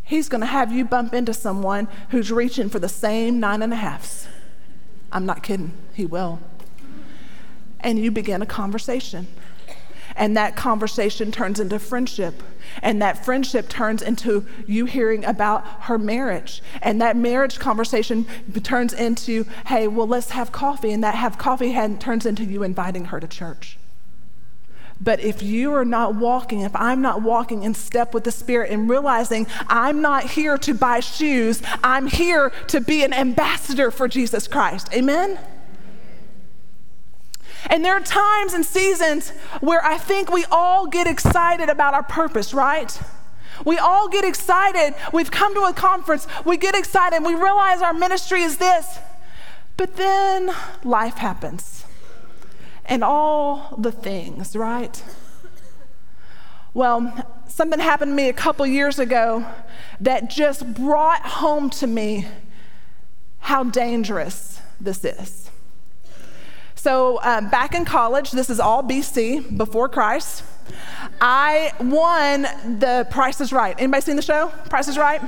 He's 0.02 0.30
going 0.30 0.40
to 0.40 0.46
have 0.46 0.72
you 0.72 0.86
bump 0.86 1.12
into 1.12 1.34
someone 1.34 1.86
who's 2.10 2.32
reaching 2.32 2.70
for 2.70 2.78
the 2.78 2.88
same 2.88 3.40
nine 3.40 3.60
and 3.60 3.74
a 3.74 3.76
halfs. 3.76 4.26
I'm 5.12 5.26
not 5.26 5.42
kidding, 5.42 5.72
He 5.92 6.06
will. 6.06 6.40
And 7.80 7.98
you 7.98 8.10
begin 8.10 8.40
a 8.40 8.46
conversation. 8.46 9.26
And 10.18 10.36
that 10.36 10.56
conversation 10.56 11.32
turns 11.32 11.60
into 11.60 11.78
friendship. 11.78 12.42
And 12.82 13.00
that 13.00 13.24
friendship 13.24 13.68
turns 13.68 14.02
into 14.02 14.46
you 14.66 14.84
hearing 14.84 15.24
about 15.24 15.64
her 15.84 15.96
marriage. 15.96 16.60
And 16.82 17.00
that 17.00 17.16
marriage 17.16 17.58
conversation 17.58 18.26
turns 18.62 18.92
into, 18.92 19.44
hey, 19.66 19.88
well, 19.88 20.08
let's 20.08 20.30
have 20.30 20.52
coffee. 20.52 20.92
And 20.92 21.02
that 21.04 21.14
have 21.14 21.38
coffee 21.38 21.72
turns 21.98 22.26
into 22.26 22.44
you 22.44 22.62
inviting 22.62 23.06
her 23.06 23.20
to 23.20 23.26
church. 23.26 23.78
But 25.00 25.20
if 25.20 25.42
you 25.42 25.72
are 25.74 25.84
not 25.84 26.16
walking, 26.16 26.62
if 26.62 26.74
I'm 26.74 27.00
not 27.00 27.22
walking 27.22 27.62
in 27.62 27.74
step 27.74 28.12
with 28.12 28.24
the 28.24 28.32
Spirit 28.32 28.72
and 28.72 28.90
realizing 28.90 29.46
I'm 29.68 30.02
not 30.02 30.30
here 30.30 30.58
to 30.58 30.74
buy 30.74 31.00
shoes, 31.00 31.62
I'm 31.84 32.08
here 32.08 32.50
to 32.66 32.80
be 32.80 33.04
an 33.04 33.12
ambassador 33.12 33.92
for 33.92 34.08
Jesus 34.08 34.48
Christ. 34.48 34.92
Amen? 34.92 35.38
And 37.66 37.84
there 37.84 37.94
are 37.94 38.00
times 38.00 38.54
and 38.54 38.64
seasons 38.64 39.30
where 39.60 39.84
I 39.84 39.98
think 39.98 40.30
we 40.30 40.44
all 40.50 40.86
get 40.86 41.06
excited 41.06 41.68
about 41.68 41.94
our 41.94 42.02
purpose, 42.02 42.54
right? 42.54 42.98
We 43.64 43.78
all 43.78 44.08
get 44.08 44.24
excited. 44.24 44.94
We've 45.12 45.30
come 45.30 45.54
to 45.54 45.62
a 45.62 45.72
conference, 45.72 46.26
we 46.44 46.56
get 46.56 46.74
excited, 46.74 47.24
we 47.24 47.34
realize 47.34 47.82
our 47.82 47.92
ministry 47.92 48.42
is 48.42 48.58
this. 48.58 48.98
But 49.76 49.96
then 49.96 50.52
life 50.84 51.14
happens 51.14 51.84
and 52.84 53.04
all 53.04 53.74
the 53.78 53.92
things, 53.92 54.56
right? 54.56 55.02
Well, 56.74 57.26
something 57.48 57.80
happened 57.80 58.12
to 58.12 58.14
me 58.14 58.28
a 58.28 58.32
couple 58.32 58.66
years 58.66 58.98
ago 58.98 59.46
that 60.00 60.30
just 60.30 60.74
brought 60.74 61.22
home 61.22 61.70
to 61.70 61.86
me 61.86 62.26
how 63.40 63.64
dangerous 63.64 64.60
this 64.80 65.04
is. 65.04 65.50
So, 66.88 67.20
um, 67.22 67.50
back 67.50 67.74
in 67.74 67.84
college, 67.84 68.30
this 68.30 68.48
is 68.48 68.58
all 68.58 68.82
BC, 68.82 69.58
before 69.58 69.90
Christ, 69.90 70.42
I 71.20 71.74
won 71.80 72.46
the 72.78 73.06
Price 73.10 73.42
is 73.42 73.52
Right. 73.52 73.76
Anybody 73.78 74.00
seen 74.00 74.16
the 74.16 74.22
show? 74.22 74.50
Price 74.70 74.88
is 74.88 74.96
Right? 74.96 75.20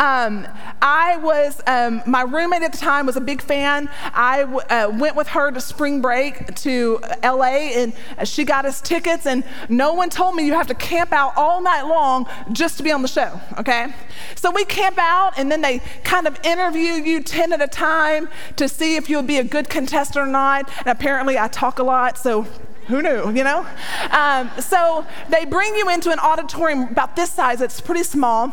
Um, 0.00 0.48
I 0.80 1.18
was, 1.18 1.60
um, 1.66 2.02
my 2.06 2.22
roommate 2.22 2.62
at 2.62 2.72
the 2.72 2.78
time 2.78 3.04
was 3.04 3.16
a 3.16 3.20
big 3.20 3.42
fan. 3.42 3.90
I 4.14 4.44
uh, 4.44 4.90
went 4.98 5.14
with 5.14 5.28
her 5.28 5.50
to 5.50 5.60
spring 5.60 6.00
break 6.00 6.54
to 6.56 7.00
LA 7.22 7.74
and 7.76 7.92
she 8.24 8.44
got 8.44 8.64
us 8.64 8.80
tickets, 8.80 9.26
and 9.26 9.44
no 9.68 9.92
one 9.92 10.08
told 10.08 10.34
me 10.36 10.46
you 10.46 10.54
have 10.54 10.68
to 10.68 10.74
camp 10.74 11.12
out 11.12 11.34
all 11.36 11.60
night 11.60 11.82
long 11.82 12.26
just 12.50 12.78
to 12.78 12.82
be 12.82 12.90
on 12.90 13.02
the 13.02 13.08
show, 13.08 13.38
okay? 13.58 13.92
So 14.36 14.50
we 14.50 14.64
camp 14.64 14.96
out, 14.98 15.34
and 15.36 15.52
then 15.52 15.60
they 15.60 15.80
kind 16.02 16.26
of 16.26 16.38
interview 16.44 16.92
you 16.92 17.22
10 17.22 17.52
at 17.52 17.60
a 17.60 17.68
time 17.68 18.30
to 18.56 18.68
see 18.68 18.96
if 18.96 19.10
you'll 19.10 19.22
be 19.22 19.36
a 19.36 19.44
good 19.44 19.68
contestant 19.68 20.26
or 20.26 20.30
not. 20.30 20.70
And 20.78 20.88
apparently, 20.88 21.38
I 21.38 21.48
talk 21.48 21.78
a 21.78 21.82
lot, 21.82 22.16
so 22.16 22.46
who 22.90 23.00
knew, 23.00 23.30
you 23.30 23.44
know? 23.44 23.66
Um, 24.10 24.50
so 24.58 25.06
they 25.28 25.44
bring 25.44 25.74
you 25.76 25.88
into 25.88 26.10
an 26.10 26.18
auditorium 26.18 26.88
about 26.88 27.16
this 27.16 27.30
size, 27.30 27.60
it's 27.60 27.80
pretty 27.80 28.02
small, 28.02 28.52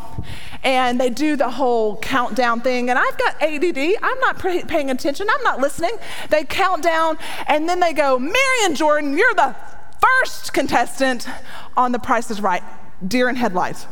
and 0.64 1.00
they 1.00 1.10
do 1.10 1.36
the 1.36 1.50
whole 1.50 1.98
countdown 1.98 2.62
thing. 2.62 2.90
And 2.90 2.98
I've 2.98 3.18
got 3.18 3.42
ADD, 3.42 3.78
I'm 4.02 4.20
not 4.20 4.40
paying 4.40 4.90
attention, 4.90 5.28
I'm 5.30 5.44
not 5.44 5.60
listening. 5.60 5.98
They 6.30 6.44
count 6.44 6.84
down, 6.84 7.18
and 7.48 7.68
then 7.68 7.80
they 7.80 7.94
go, 7.94 8.18
Marian 8.18 8.76
Jordan, 8.76 9.18
you're 9.18 9.34
the 9.34 9.56
first 10.00 10.54
contestant 10.54 11.28
on 11.76 11.92
The 11.92 12.00
Price 12.00 12.32
is 12.32 12.40
Right, 12.40 12.64
deer 13.06 13.30
in 13.30 13.36
headlights. 13.36 13.88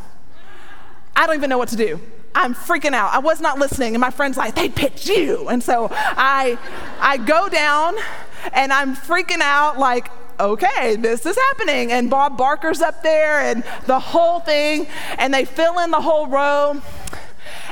I 1.15 1.27
don't 1.27 1.35
even 1.35 1.49
know 1.49 1.57
what 1.57 1.69
to 1.69 1.75
do. 1.75 1.99
I'm 2.35 2.53
freaking 2.53 2.93
out. 2.93 3.13
I 3.13 3.19
was 3.19 3.39
not 3.39 3.57
listening, 3.59 3.95
and 3.95 4.01
my 4.01 4.11
friend's 4.11 4.37
like, 4.37 4.55
they 4.55 4.67
picked 4.67 5.07
you. 5.07 5.47
And 5.47 5.63
so 5.63 5.87
I, 5.91 6.57
I 6.99 7.15
go 7.17 7.47
down, 7.47 7.95
and 8.53 8.73
I'm 8.73 8.95
freaking 8.95 9.39
out, 9.39 9.79
like, 9.79 10.09
okay, 10.39 10.95
this 10.95 11.25
is 11.25 11.35
happening. 11.35 11.91
And 11.91 12.09
Bob 12.09 12.37
Barker's 12.37 12.81
up 12.81 13.03
there 13.03 13.41
and 13.41 13.63
the 13.85 13.99
whole 13.99 14.39
thing, 14.39 14.87
and 15.17 15.33
they 15.33 15.45
fill 15.45 15.79
in 15.79 15.91
the 15.91 16.01
whole 16.01 16.27
row. 16.27 16.81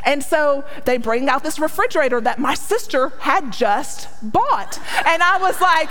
And 0.06 0.24
so 0.24 0.66
they 0.86 0.98
bring 0.98 1.30
out 1.30 1.44
this 1.44 1.60
refrigerator 1.60 2.20
that 2.22 2.40
my 2.40 2.54
sister 2.54 3.10
had 3.20 3.52
just 3.52 4.10
bought. 4.22 4.80
And 5.06 5.24
I 5.24 5.38
was 5.38 5.60
like, 5.62 5.90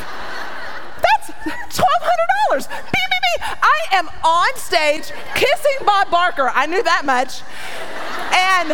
that's 1.02 1.30
$1,200. 1.76 2.68
Beep, 2.68 2.68
beep, 2.68 2.92
beep. 2.92 3.42
I 3.62 3.78
am 3.92 4.08
on 4.24 4.56
stage 4.56 5.10
kissing 5.34 5.86
Bob 5.86 6.10
Barker. 6.10 6.50
I 6.54 6.66
knew 6.66 6.82
that 6.82 7.04
much. 7.04 7.42
And 8.34 8.72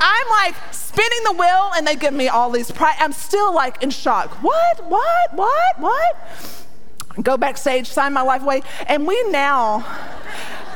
I'm 0.00 0.28
like 0.30 0.69
spinning 0.92 1.24
the 1.24 1.32
wheel 1.32 1.70
and 1.76 1.86
they 1.86 1.94
give 1.94 2.12
me 2.12 2.28
all 2.28 2.50
these 2.50 2.70
pri- 2.70 2.96
I'm 2.98 3.12
still 3.12 3.54
like 3.54 3.80
in 3.82 3.90
shock. 3.90 4.42
What? 4.42 4.84
What? 4.90 5.34
What? 5.34 5.78
What? 5.78 6.16
Go 7.22 7.36
backstage, 7.36 7.86
sign 7.86 8.12
my 8.12 8.22
life 8.22 8.42
away, 8.42 8.62
and 8.86 9.06
we 9.06 9.22
now 9.30 9.80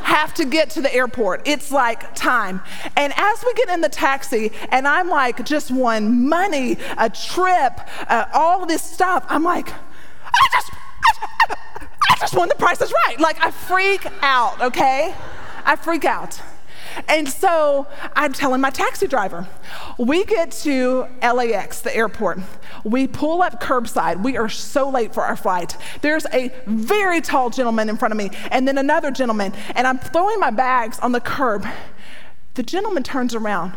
have 0.02 0.34
to 0.34 0.44
get 0.44 0.70
to 0.70 0.80
the 0.80 0.94
airport. 0.94 1.42
It's 1.46 1.72
like 1.72 2.14
time. 2.14 2.60
And 2.96 3.12
as 3.16 3.44
we 3.44 3.54
get 3.54 3.68
in 3.70 3.80
the 3.80 3.88
taxi, 3.88 4.52
and 4.70 4.86
I'm 4.86 5.08
like, 5.08 5.44
just 5.44 5.70
won 5.70 6.28
money, 6.28 6.76
a 6.98 7.10
trip, 7.10 7.80
uh, 8.08 8.26
all 8.34 8.66
this 8.66 8.82
stuff, 8.82 9.24
I'm 9.28 9.42
like, 9.42 9.68
I 9.70 10.48
just, 10.52 10.70
I, 10.72 11.56
I 12.10 12.16
just 12.20 12.36
won 12.36 12.48
the 12.48 12.54
price 12.54 12.80
is 12.80 12.92
right. 13.06 13.18
Like 13.18 13.42
I 13.44 13.50
freak 13.50 14.06
out, 14.22 14.60
okay? 14.60 15.14
I 15.64 15.76
freak 15.76 16.04
out. 16.04 16.40
And 17.08 17.28
so 17.28 17.86
I'm 18.14 18.32
telling 18.32 18.60
my 18.60 18.70
taxi 18.70 19.06
driver, 19.06 19.46
we 19.98 20.24
get 20.24 20.50
to 20.62 21.06
LAX, 21.22 21.80
the 21.80 21.94
airport. 21.94 22.40
We 22.84 23.06
pull 23.06 23.42
up 23.42 23.60
curbside. 23.60 24.22
We 24.22 24.36
are 24.36 24.48
so 24.48 24.88
late 24.88 25.14
for 25.14 25.22
our 25.22 25.36
flight. 25.36 25.76
There's 26.00 26.26
a 26.32 26.50
very 26.66 27.20
tall 27.20 27.50
gentleman 27.50 27.88
in 27.88 27.96
front 27.96 28.12
of 28.12 28.18
me, 28.18 28.30
and 28.50 28.66
then 28.66 28.78
another 28.78 29.10
gentleman, 29.10 29.52
and 29.74 29.86
I'm 29.86 29.98
throwing 29.98 30.40
my 30.40 30.50
bags 30.50 30.98
on 31.00 31.12
the 31.12 31.20
curb. 31.20 31.66
The 32.54 32.62
gentleman 32.62 33.02
turns 33.02 33.34
around. 33.34 33.72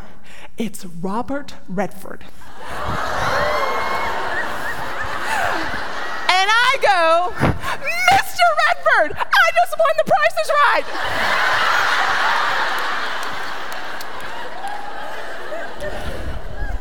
It's 0.57 0.86
Robert 0.86 1.53
Redford. 1.68 2.24
and 6.30 6.49
I 6.49 6.78
go, 6.82 7.34
Mr. 7.38 8.45
Redford, 8.68 9.18
I 9.18 9.51
just 9.55 9.78
won 9.78 9.93
the 9.97 10.03
price 10.05 10.38
is 10.43 10.49
right. 10.49 11.96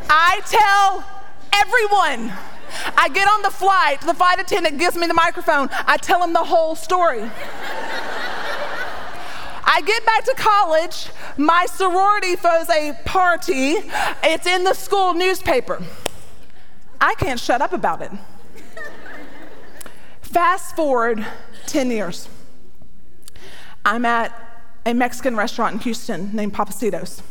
I 0.08 0.40
tell 0.46 1.04
everyone. 1.52 2.32
I 2.96 3.08
get 3.08 3.28
on 3.28 3.42
the 3.42 3.50
flight, 3.50 4.00
the 4.00 4.14
flight 4.14 4.38
attendant 4.40 4.78
gives 4.78 4.96
me 4.96 5.06
the 5.06 5.14
microphone. 5.14 5.68
I 5.86 5.96
tell 5.96 6.22
him 6.22 6.32
the 6.32 6.44
whole 6.44 6.74
story. 6.74 7.22
I 9.68 9.80
get 9.84 10.06
back 10.06 10.24
to 10.24 10.34
college, 10.36 11.08
my 11.36 11.66
sorority 11.66 12.36
throws 12.36 12.68
a 12.70 12.96
party. 13.04 13.74
It's 14.22 14.46
in 14.46 14.64
the 14.64 14.74
school 14.74 15.12
newspaper. 15.14 15.82
I 17.00 17.14
can't 17.14 17.40
shut 17.40 17.60
up 17.60 17.72
about 17.72 18.02
it. 18.02 18.12
Fast 20.22 20.76
forward 20.76 21.26
10 21.66 21.90
years. 21.90 22.28
I'm 23.84 24.04
at 24.04 24.32
a 24.84 24.94
Mexican 24.94 25.36
restaurant 25.36 25.74
in 25.74 25.80
Houston 25.80 26.34
named 26.34 26.54
Pappasito's. 26.54 27.22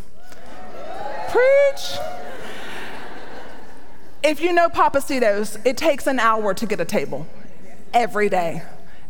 Preach. 1.30 2.00
If 4.28 4.42
you 4.42 4.54
know 4.54 4.70
Pappasito's, 4.70 5.60
it 5.66 5.78
takes 5.78 6.08
an 6.08 6.18
hour 6.18 6.56
to 6.56 6.66
get 6.66 6.80
a 6.80 6.86
table 6.86 7.28
every 7.94 8.28
day 8.28 8.64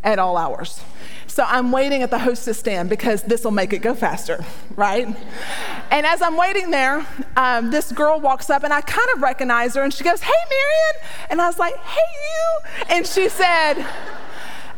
at 0.04 0.18
all 0.18 0.36
hours. 0.36 0.82
So 1.26 1.42
I'm 1.48 1.72
waiting 1.72 2.02
at 2.02 2.10
the 2.10 2.18
hostess 2.18 2.58
stand 2.58 2.90
because 2.90 3.22
this 3.22 3.42
will 3.42 3.50
make 3.50 3.72
it 3.72 3.78
go 3.78 3.94
faster, 3.94 4.44
right? 4.76 5.06
And 5.90 6.04
as 6.04 6.20
I'm 6.20 6.36
waiting 6.36 6.70
there, 6.70 7.06
um, 7.34 7.70
this 7.70 7.92
girl 7.92 8.20
walks 8.20 8.50
up 8.50 8.62
and 8.62 8.74
I 8.74 8.82
kind 8.82 9.08
of 9.14 9.22
recognize 9.22 9.74
her 9.74 9.82
and 9.82 9.94
she 9.94 10.04
goes, 10.04 10.20
Hey, 10.20 10.32
Marian. 10.50 11.10
And 11.30 11.40
I 11.40 11.46
was 11.46 11.58
like, 11.58 11.76
Hey, 11.78 12.12
you. 12.12 12.60
And 12.90 13.06
she 13.06 13.30
said, 13.30 13.86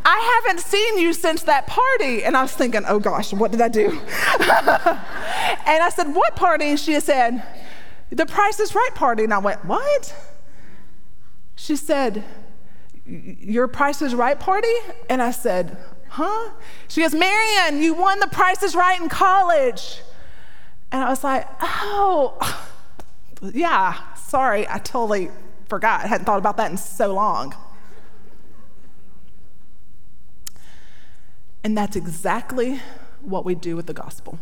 I 0.05 0.41
haven't 0.45 0.61
seen 0.61 0.99
you 0.99 1.15
since 1.15 1.43
that 1.43 1.67
party. 1.67 2.23
And 2.23 2.37
I 2.37 2.43
was 2.43 2.53
thinking, 2.53 2.85
Oh 2.87 3.01
gosh, 3.01 3.33
what 3.33 3.51
did 3.51 3.61
I 3.61 3.69
do? 3.69 3.89
and 3.91 3.99
I 5.83 5.91
said, 5.93 6.15
What 6.15 6.37
party? 6.37 6.67
And 6.67 6.79
she 6.79 7.01
said, 7.01 7.43
The 8.11 8.27
Price 8.27 8.59
is 8.61 8.75
Right 8.75 8.95
party. 8.95 9.25
And 9.25 9.35
I 9.35 9.39
went, 9.39 9.65
What? 9.65 10.15
She 11.57 11.77
said, 11.77 12.25
Your 13.07 13.69
Price 13.69 14.03
is 14.03 14.15
Right 14.15 14.39
party? 14.39 14.73
And 15.09 15.23
I 15.23 15.31
said, 15.31 15.77
Huh? 16.09 16.51
She 16.89 17.03
goes, 17.03 17.15
Marian, 17.15 17.83
you 17.83 17.95
won 17.95 18.21
the 18.21 18.29
Price 18.29 18.63
is 18.63 18.75
Right 18.75 19.01
in 19.01 19.09
college. 19.09 20.01
And 20.91 21.03
I 21.03 21.09
was 21.11 21.23
like, 21.23 21.47
Oh, 21.61 22.39
yeah, 23.53 24.15
sorry, 24.15 24.67
I 24.69 24.79
totally 24.79 25.31
forgot. 25.69 26.05
I 26.05 26.09
hadn't 26.09 26.25
thought 26.25 26.39
about 26.39 26.57
that 26.57 26.71
in 26.71 26.77
so 26.77 27.13
long. 27.13 27.55
And 31.63 31.77
that's 31.77 31.97
exactly 31.97 32.81
what 33.21 33.45
we 33.45 33.55
do 33.55 33.77
with 33.77 33.87
the 33.87 33.93
gospel 33.93 34.39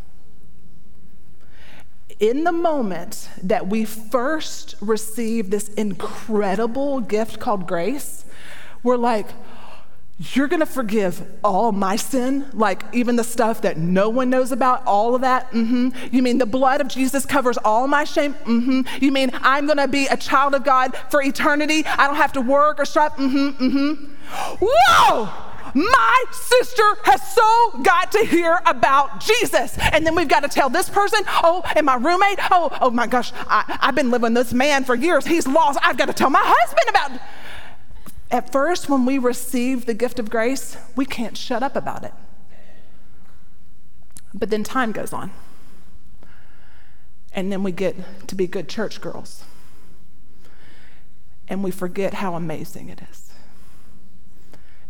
in 2.18 2.44
the 2.44 2.52
moment 2.52 3.28
that 3.42 3.68
we 3.68 3.84
first 3.84 4.74
receive 4.80 5.50
this 5.50 5.68
incredible 5.70 7.00
gift 7.00 7.38
called 7.38 7.66
grace, 7.66 8.24
we're 8.82 8.96
like, 8.96 9.26
you're 10.18 10.48
gonna 10.48 10.64
forgive 10.64 11.22
all 11.44 11.72
my 11.72 11.96
sin, 11.96 12.46
like 12.54 12.82
even 12.94 13.16
the 13.16 13.24
stuff 13.24 13.60
that 13.62 13.76
no 13.76 14.08
one 14.08 14.30
knows 14.30 14.50
about, 14.50 14.82
all 14.86 15.14
of 15.14 15.20
that? 15.20 15.50
Mm-hmm. 15.50 15.90
You 16.10 16.22
mean 16.22 16.38
the 16.38 16.46
blood 16.46 16.80
of 16.80 16.88
Jesus 16.88 17.26
covers 17.26 17.58
all 17.58 17.86
my 17.86 18.04
shame? 18.04 18.32
Mm-hmm. 18.32 19.04
You 19.04 19.12
mean 19.12 19.30
I'm 19.34 19.66
gonna 19.66 19.88
be 19.88 20.06
a 20.06 20.16
child 20.16 20.54
of 20.54 20.64
God 20.64 20.96
for 21.10 21.22
eternity? 21.22 21.84
I 21.84 22.06
don't 22.06 22.16
have 22.16 22.32
to 22.32 22.40
work 22.40 22.80
or 22.80 22.86
strive? 22.86 23.12
Mm-hmm, 23.12 23.62
mm-hmm. 23.62 24.64
Whoa! 24.64 25.28
My 25.74 26.24
sister 26.30 26.82
has 27.04 27.34
so 27.34 27.80
got 27.82 28.12
to 28.12 28.24
hear 28.24 28.60
about 28.66 29.20
Jesus. 29.20 29.76
And 29.78 30.06
then 30.06 30.14
we've 30.14 30.28
got 30.28 30.40
to 30.40 30.48
tell 30.48 30.70
this 30.70 30.88
person, 30.88 31.20
oh, 31.26 31.62
and 31.74 31.86
my 31.86 31.96
roommate, 31.96 32.38
oh, 32.50 32.76
oh 32.80 32.90
my 32.90 33.06
gosh, 33.06 33.32
I, 33.34 33.78
I've 33.80 33.94
been 33.94 34.10
living 34.10 34.34
with 34.34 34.46
this 34.46 34.52
man 34.52 34.84
for 34.84 34.94
years. 34.94 35.26
He's 35.26 35.46
lost. 35.46 35.78
I've 35.82 35.96
got 35.96 36.06
to 36.06 36.12
tell 36.12 36.30
my 36.30 36.42
husband 36.42 36.88
about. 36.88 37.20
At 38.30 38.50
first, 38.50 38.88
when 38.88 39.06
we 39.06 39.18
receive 39.18 39.86
the 39.86 39.94
gift 39.94 40.18
of 40.18 40.30
grace, 40.30 40.76
we 40.96 41.04
can't 41.06 41.36
shut 41.36 41.62
up 41.62 41.76
about 41.76 42.04
it. 42.04 42.12
But 44.34 44.50
then 44.50 44.64
time 44.64 44.92
goes 44.92 45.12
on. 45.12 45.30
And 47.32 47.52
then 47.52 47.62
we 47.62 47.70
get 47.70 47.96
to 48.28 48.34
be 48.34 48.46
good 48.46 48.68
church 48.68 49.00
girls. 49.00 49.44
And 51.48 51.62
we 51.62 51.70
forget 51.70 52.14
how 52.14 52.34
amazing 52.34 52.88
it 52.88 53.02
is 53.10 53.25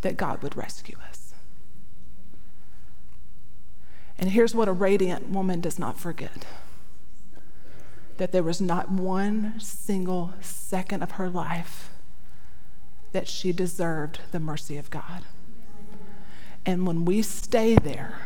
that 0.06 0.16
God 0.16 0.40
would 0.40 0.56
rescue 0.56 0.96
us. 1.10 1.34
And 4.16 4.30
here's 4.30 4.54
what 4.54 4.68
a 4.68 4.72
radiant 4.72 5.30
woman 5.30 5.60
does 5.60 5.80
not 5.80 5.98
forget 5.98 6.46
that 8.18 8.30
there 8.30 8.44
was 8.44 8.60
not 8.60 8.88
one 8.88 9.58
single 9.58 10.32
second 10.40 11.02
of 11.02 11.12
her 11.12 11.28
life 11.28 11.90
that 13.10 13.26
she 13.26 13.52
deserved 13.52 14.20
the 14.30 14.38
mercy 14.38 14.76
of 14.76 14.90
God. 14.90 15.24
And 16.64 16.86
when 16.86 17.04
we 17.04 17.20
stay 17.20 17.74
there, 17.74 18.20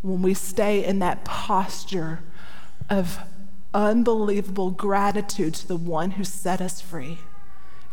when 0.00 0.22
we 0.22 0.32
stay 0.32 0.82
in 0.82 0.98
that 1.00 1.26
posture 1.26 2.20
of 2.88 3.18
unbelievable 3.74 4.70
gratitude 4.70 5.52
to 5.56 5.68
the 5.68 5.76
one 5.76 6.12
who 6.12 6.24
set 6.24 6.62
us 6.62 6.80
free, 6.80 7.18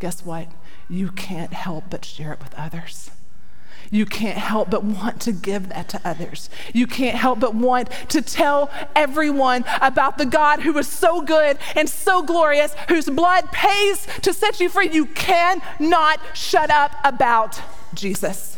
guess 0.03 0.25
what? 0.25 0.49
you 0.89 1.09
can't 1.11 1.53
help 1.53 1.85
but 1.89 2.03
share 2.03 2.33
it 2.33 2.39
with 2.39 2.53
others. 2.55 3.09
You 3.89 4.05
can't 4.05 4.37
help 4.37 4.69
but 4.69 4.83
want 4.83 5.21
to 5.21 5.31
give 5.31 5.69
that 5.69 5.87
to 5.89 6.01
others. 6.03 6.49
You 6.73 6.87
can't 6.87 7.15
help 7.15 7.39
but 7.39 7.55
want 7.55 7.89
to 8.09 8.21
tell 8.21 8.69
everyone 8.95 9.63
about 9.81 10.17
the 10.17 10.25
God 10.25 10.61
who 10.61 10.77
is 10.77 10.87
so 10.87 11.21
good 11.21 11.57
and 11.75 11.89
so 11.89 12.21
glorious, 12.21 12.75
whose 12.89 13.09
blood 13.09 13.51
pays 13.51 14.05
to 14.23 14.33
set 14.33 14.59
you 14.59 14.67
free. 14.67 14.89
You 14.89 15.05
cannot 15.05 16.19
shut 16.33 16.69
up 16.69 16.91
about 17.03 17.61
Jesus. 17.93 18.57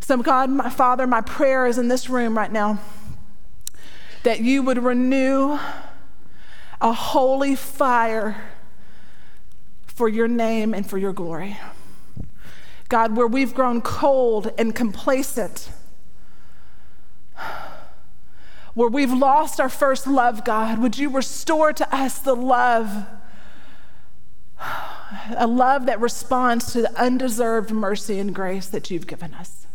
So, 0.00 0.18
God, 0.18 0.50
my 0.50 0.68
Father, 0.68 1.06
my 1.06 1.22
prayer 1.22 1.66
is 1.66 1.78
in 1.78 1.88
this 1.88 2.10
room 2.10 2.36
right 2.36 2.52
now 2.52 2.78
that 4.24 4.40
you 4.40 4.62
would 4.62 4.78
renew 4.78 5.58
a 6.82 6.92
holy 6.92 7.54
fire 7.54 8.36
for 9.86 10.08
your 10.08 10.26
name 10.26 10.74
and 10.74 10.84
for 10.84 10.98
your 10.98 11.12
glory. 11.12 11.56
God, 12.88 13.16
where 13.16 13.26
we've 13.26 13.54
grown 13.54 13.80
cold 13.80 14.52
and 14.58 14.74
complacent, 14.74 15.70
where 18.74 18.88
we've 18.88 19.12
lost 19.12 19.60
our 19.60 19.68
first 19.68 20.06
love, 20.06 20.44
God, 20.44 20.78
would 20.80 20.98
you 20.98 21.08
restore 21.08 21.72
to 21.72 21.94
us 21.94 22.18
the 22.18 22.34
love, 22.34 23.06
a 25.36 25.46
love 25.46 25.86
that 25.86 26.00
responds 26.00 26.72
to 26.72 26.82
the 26.82 27.00
undeserved 27.00 27.70
mercy 27.70 28.18
and 28.18 28.34
grace 28.34 28.66
that 28.66 28.90
you've 28.90 29.06
given 29.06 29.34
us. 29.34 29.66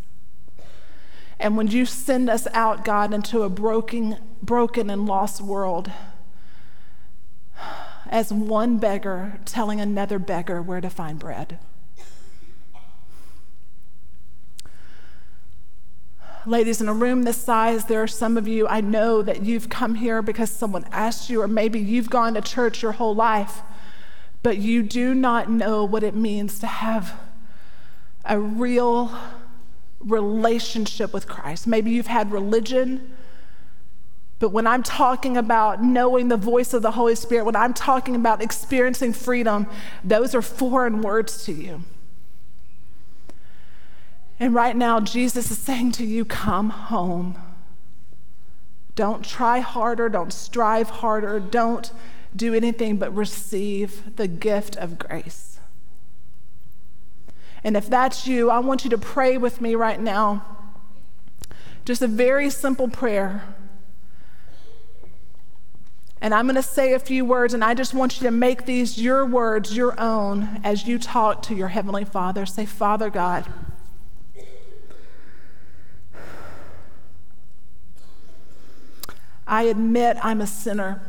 And 1.40 1.56
when 1.56 1.68
you 1.68 1.86
send 1.86 2.30
us 2.30 2.48
out, 2.54 2.84
God, 2.84 3.14
into 3.14 3.44
a 3.44 3.50
broken, 3.50 4.18
broken 4.42 4.90
and 4.90 5.06
lost 5.06 5.40
world, 5.40 5.92
as 8.10 8.32
one 8.32 8.78
beggar 8.78 9.40
telling 9.46 9.82
another 9.82 10.20
beggar 10.20 10.62
where 10.62 10.82
to 10.82 10.90
find 10.90 11.20
bread. 11.20 11.60
Ladies, 16.46 16.80
in 16.80 16.88
a 16.88 16.94
room 16.94 17.24
this 17.24 17.36
size, 17.36 17.86
there 17.86 18.02
are 18.02 18.08
some 18.08 18.38
of 18.38 18.48
you, 18.48 18.68
I 18.70 18.80
know 18.80 19.22
that 19.22 19.44
you've 19.44 19.68
come 19.68 19.96
here 19.96 20.22
because 20.22 20.50
someone 20.50 20.86
asked 20.94 21.30
you, 21.30 21.42
or 21.42 21.48
maybe 21.48 21.78
you've 21.78 22.10
gone 22.10 22.36
to 22.36 22.42
church 22.42 22.82
your 22.82 22.94
whole 22.94 23.14
life, 23.14 23.62
but 24.44 24.58
you 24.58 24.82
do 24.82 25.14
not 25.14 25.50
know 25.50 25.84
what 25.84 26.04
it 26.04 26.16
means 26.16 26.58
to 26.60 26.68
have 26.68 27.20
a 28.24 28.40
real 28.40 29.14
relationship 30.00 31.14
with 31.14 31.28
Christ. 31.28 31.68
Maybe 31.68 31.92
you've 31.92 32.08
had 32.08 32.32
religion 32.32 33.17
But 34.40 34.50
when 34.50 34.68
I'm 34.68 34.84
talking 34.84 35.36
about 35.36 35.84
knowing 35.84 36.28
the 36.28 36.38
voice 36.38 36.74
of 36.74 36.84
the 36.84 36.92
Holy 36.92 37.16
Spirit, 37.16 37.46
when 37.46 37.56
I'm 37.56 37.74
talking 37.74 38.16
about 38.16 38.42
experiencing 38.42 39.14
freedom, 39.14 39.68
those 40.04 40.36
are 40.36 40.44
foreign 40.44 41.02
words 41.02 41.44
to 41.46 41.52
you. 41.52 41.82
And 44.40 44.54
right 44.54 44.76
now, 44.76 45.00
Jesus 45.00 45.50
is 45.50 45.58
saying 45.58 45.94
to 45.94 46.06
you, 46.06 46.24
Come 46.24 46.70
home. 46.70 47.36
Don't 48.96 49.24
try 49.24 49.60
harder, 49.60 50.10
don't 50.10 50.34
strive 50.34 50.90
harder, 50.90 51.40
don't 51.40 51.92
do 52.36 52.54
anything 52.54 52.98
but 52.98 53.16
receive 53.16 54.16
the 54.16 54.28
gift 54.28 54.76
of 54.76 54.98
grace. 54.98 55.60
And 57.64 57.76
if 57.76 57.90
that's 57.90 58.28
you, 58.28 58.50
I 58.50 58.60
want 58.60 58.84
you 58.84 58.90
to 58.92 58.98
pray 58.98 59.38
with 59.38 59.62
me 59.62 59.76
right 59.76 60.00
now. 60.00 60.46
Just 61.86 62.02
a 62.02 62.08
very 62.08 62.50
simple 62.50 62.88
prayer. 62.88 63.56
And 66.20 66.34
I'm 66.34 66.46
going 66.46 66.56
to 66.56 66.64
say 66.64 66.94
a 66.94 67.00
few 67.00 67.24
words, 67.24 67.54
and 67.54 67.64
I 67.64 67.74
just 67.74 67.94
want 67.94 68.20
you 68.20 68.26
to 68.26 68.32
make 68.32 68.66
these 68.66 68.98
your 68.98 69.26
words, 69.26 69.78
your 69.78 70.00
own, 70.00 70.60
as 70.64 70.88
you 70.88 70.98
talk 70.98 71.44
to 71.44 71.56
your 71.56 71.68
Heavenly 71.68 72.06
Father. 72.06 72.46
Say, 72.46 72.66
Father 72.66 73.10
God, 73.10 73.46
I 79.46 79.64
admit 79.64 80.18
I'm 80.24 80.42
a 80.42 80.48
sinner. 80.48 81.02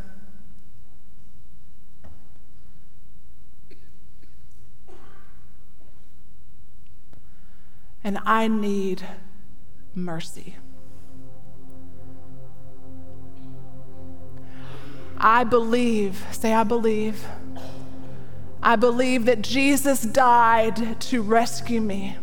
And 8.05 8.19
I 8.25 8.47
need 8.47 9.03
mercy. 9.95 10.57
I 15.21 15.43
believe, 15.43 16.25
say, 16.31 16.55
I 16.55 16.63
believe. 16.63 17.27
I 18.63 18.77
believe 18.77 19.25
that 19.25 19.43
Jesus 19.43 20.03
died 20.03 21.01
to 21.01 21.23
rescue 21.23 21.81
me. 21.81 22.17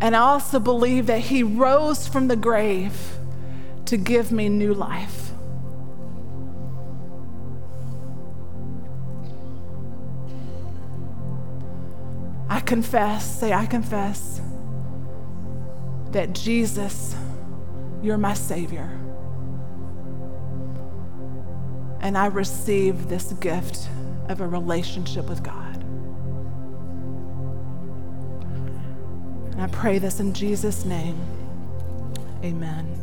And 0.00 0.16
I 0.16 0.18
also 0.18 0.58
believe 0.58 1.06
that 1.06 1.20
he 1.20 1.44
rose 1.44 2.08
from 2.08 2.26
the 2.26 2.34
grave 2.34 3.16
to 3.86 3.96
give 3.96 4.32
me 4.32 4.48
new 4.48 4.74
life. 4.74 5.30
I 12.48 12.58
confess, 12.60 13.38
say, 13.38 13.52
I 13.52 13.66
confess 13.66 14.40
that 16.10 16.32
Jesus 16.32 17.14
you're 18.02 18.18
my 18.18 18.34
Savior. 18.34 18.90
And 22.00 22.18
I 22.18 22.26
receive 22.26 23.08
this 23.08 23.32
gift 23.34 23.88
of 24.28 24.40
a 24.40 24.46
relationship 24.46 25.28
with 25.28 25.42
God. 25.42 25.76
And 29.52 29.62
I 29.62 29.68
pray 29.68 29.98
this 29.98 30.18
in 30.18 30.32
Jesus' 30.32 30.84
name. 30.84 31.18
Amen. 32.42 33.01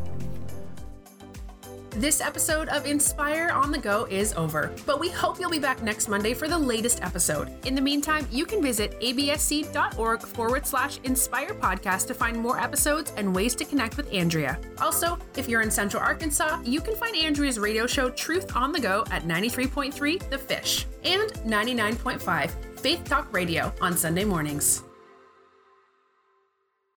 This 1.92 2.22
episode 2.22 2.70
of 2.70 2.86
Inspire 2.86 3.50
on 3.50 3.72
the 3.72 3.78
Go 3.78 4.06
is 4.06 4.34
over, 4.36 4.74
but 4.86 5.00
we 5.00 5.10
hope 5.10 5.40
you'll 5.40 5.50
be 5.50 5.60
back 5.60 5.82
next 5.82 6.08
Monday 6.08 6.34
for 6.34 6.48
the 6.48 6.58
latest 6.58 7.02
episode. 7.04 7.50
In 7.66 7.76
the 7.76 7.82
meantime, 7.82 8.28
you 8.32 8.46
can 8.46 8.62
visit 8.62 9.00
absc.org 9.02 10.22
forward 10.22 10.66
slash 10.66 11.00
inspire 11.04 11.54
podcast 11.54 12.08
to 12.08 12.14
find 12.14 12.38
more 12.38 12.60
episodes 12.60 13.12
and 13.18 13.36
ways 13.36 13.56
to 13.56 13.66
connect 13.66 13.98
with 13.98 14.12
Andrea. 14.14 14.60
Also, 14.80 15.18
if 15.36 15.50
you're 15.50 15.62
in 15.62 15.72
Central 15.72 16.02
Arkansas, 16.02 16.60
you 16.64 16.80
can 16.80 16.96
find 16.96 17.16
Andrea's 17.18 17.60
radio 17.60 17.86
show 17.88 18.10
Truth 18.10 18.56
on 18.56 18.72
the 18.72 18.80
Go 18.80 19.04
at 19.12 19.24
93.3 19.24 20.30
The 20.30 20.38
Fish 20.38 20.86
and 21.04 21.32
99.5 21.46 22.52
Faith 22.80 23.04
Talk 23.04 23.34
Radio 23.34 23.74
on 23.82 23.98
Sunday 23.98 24.24
mornings. 24.26 24.84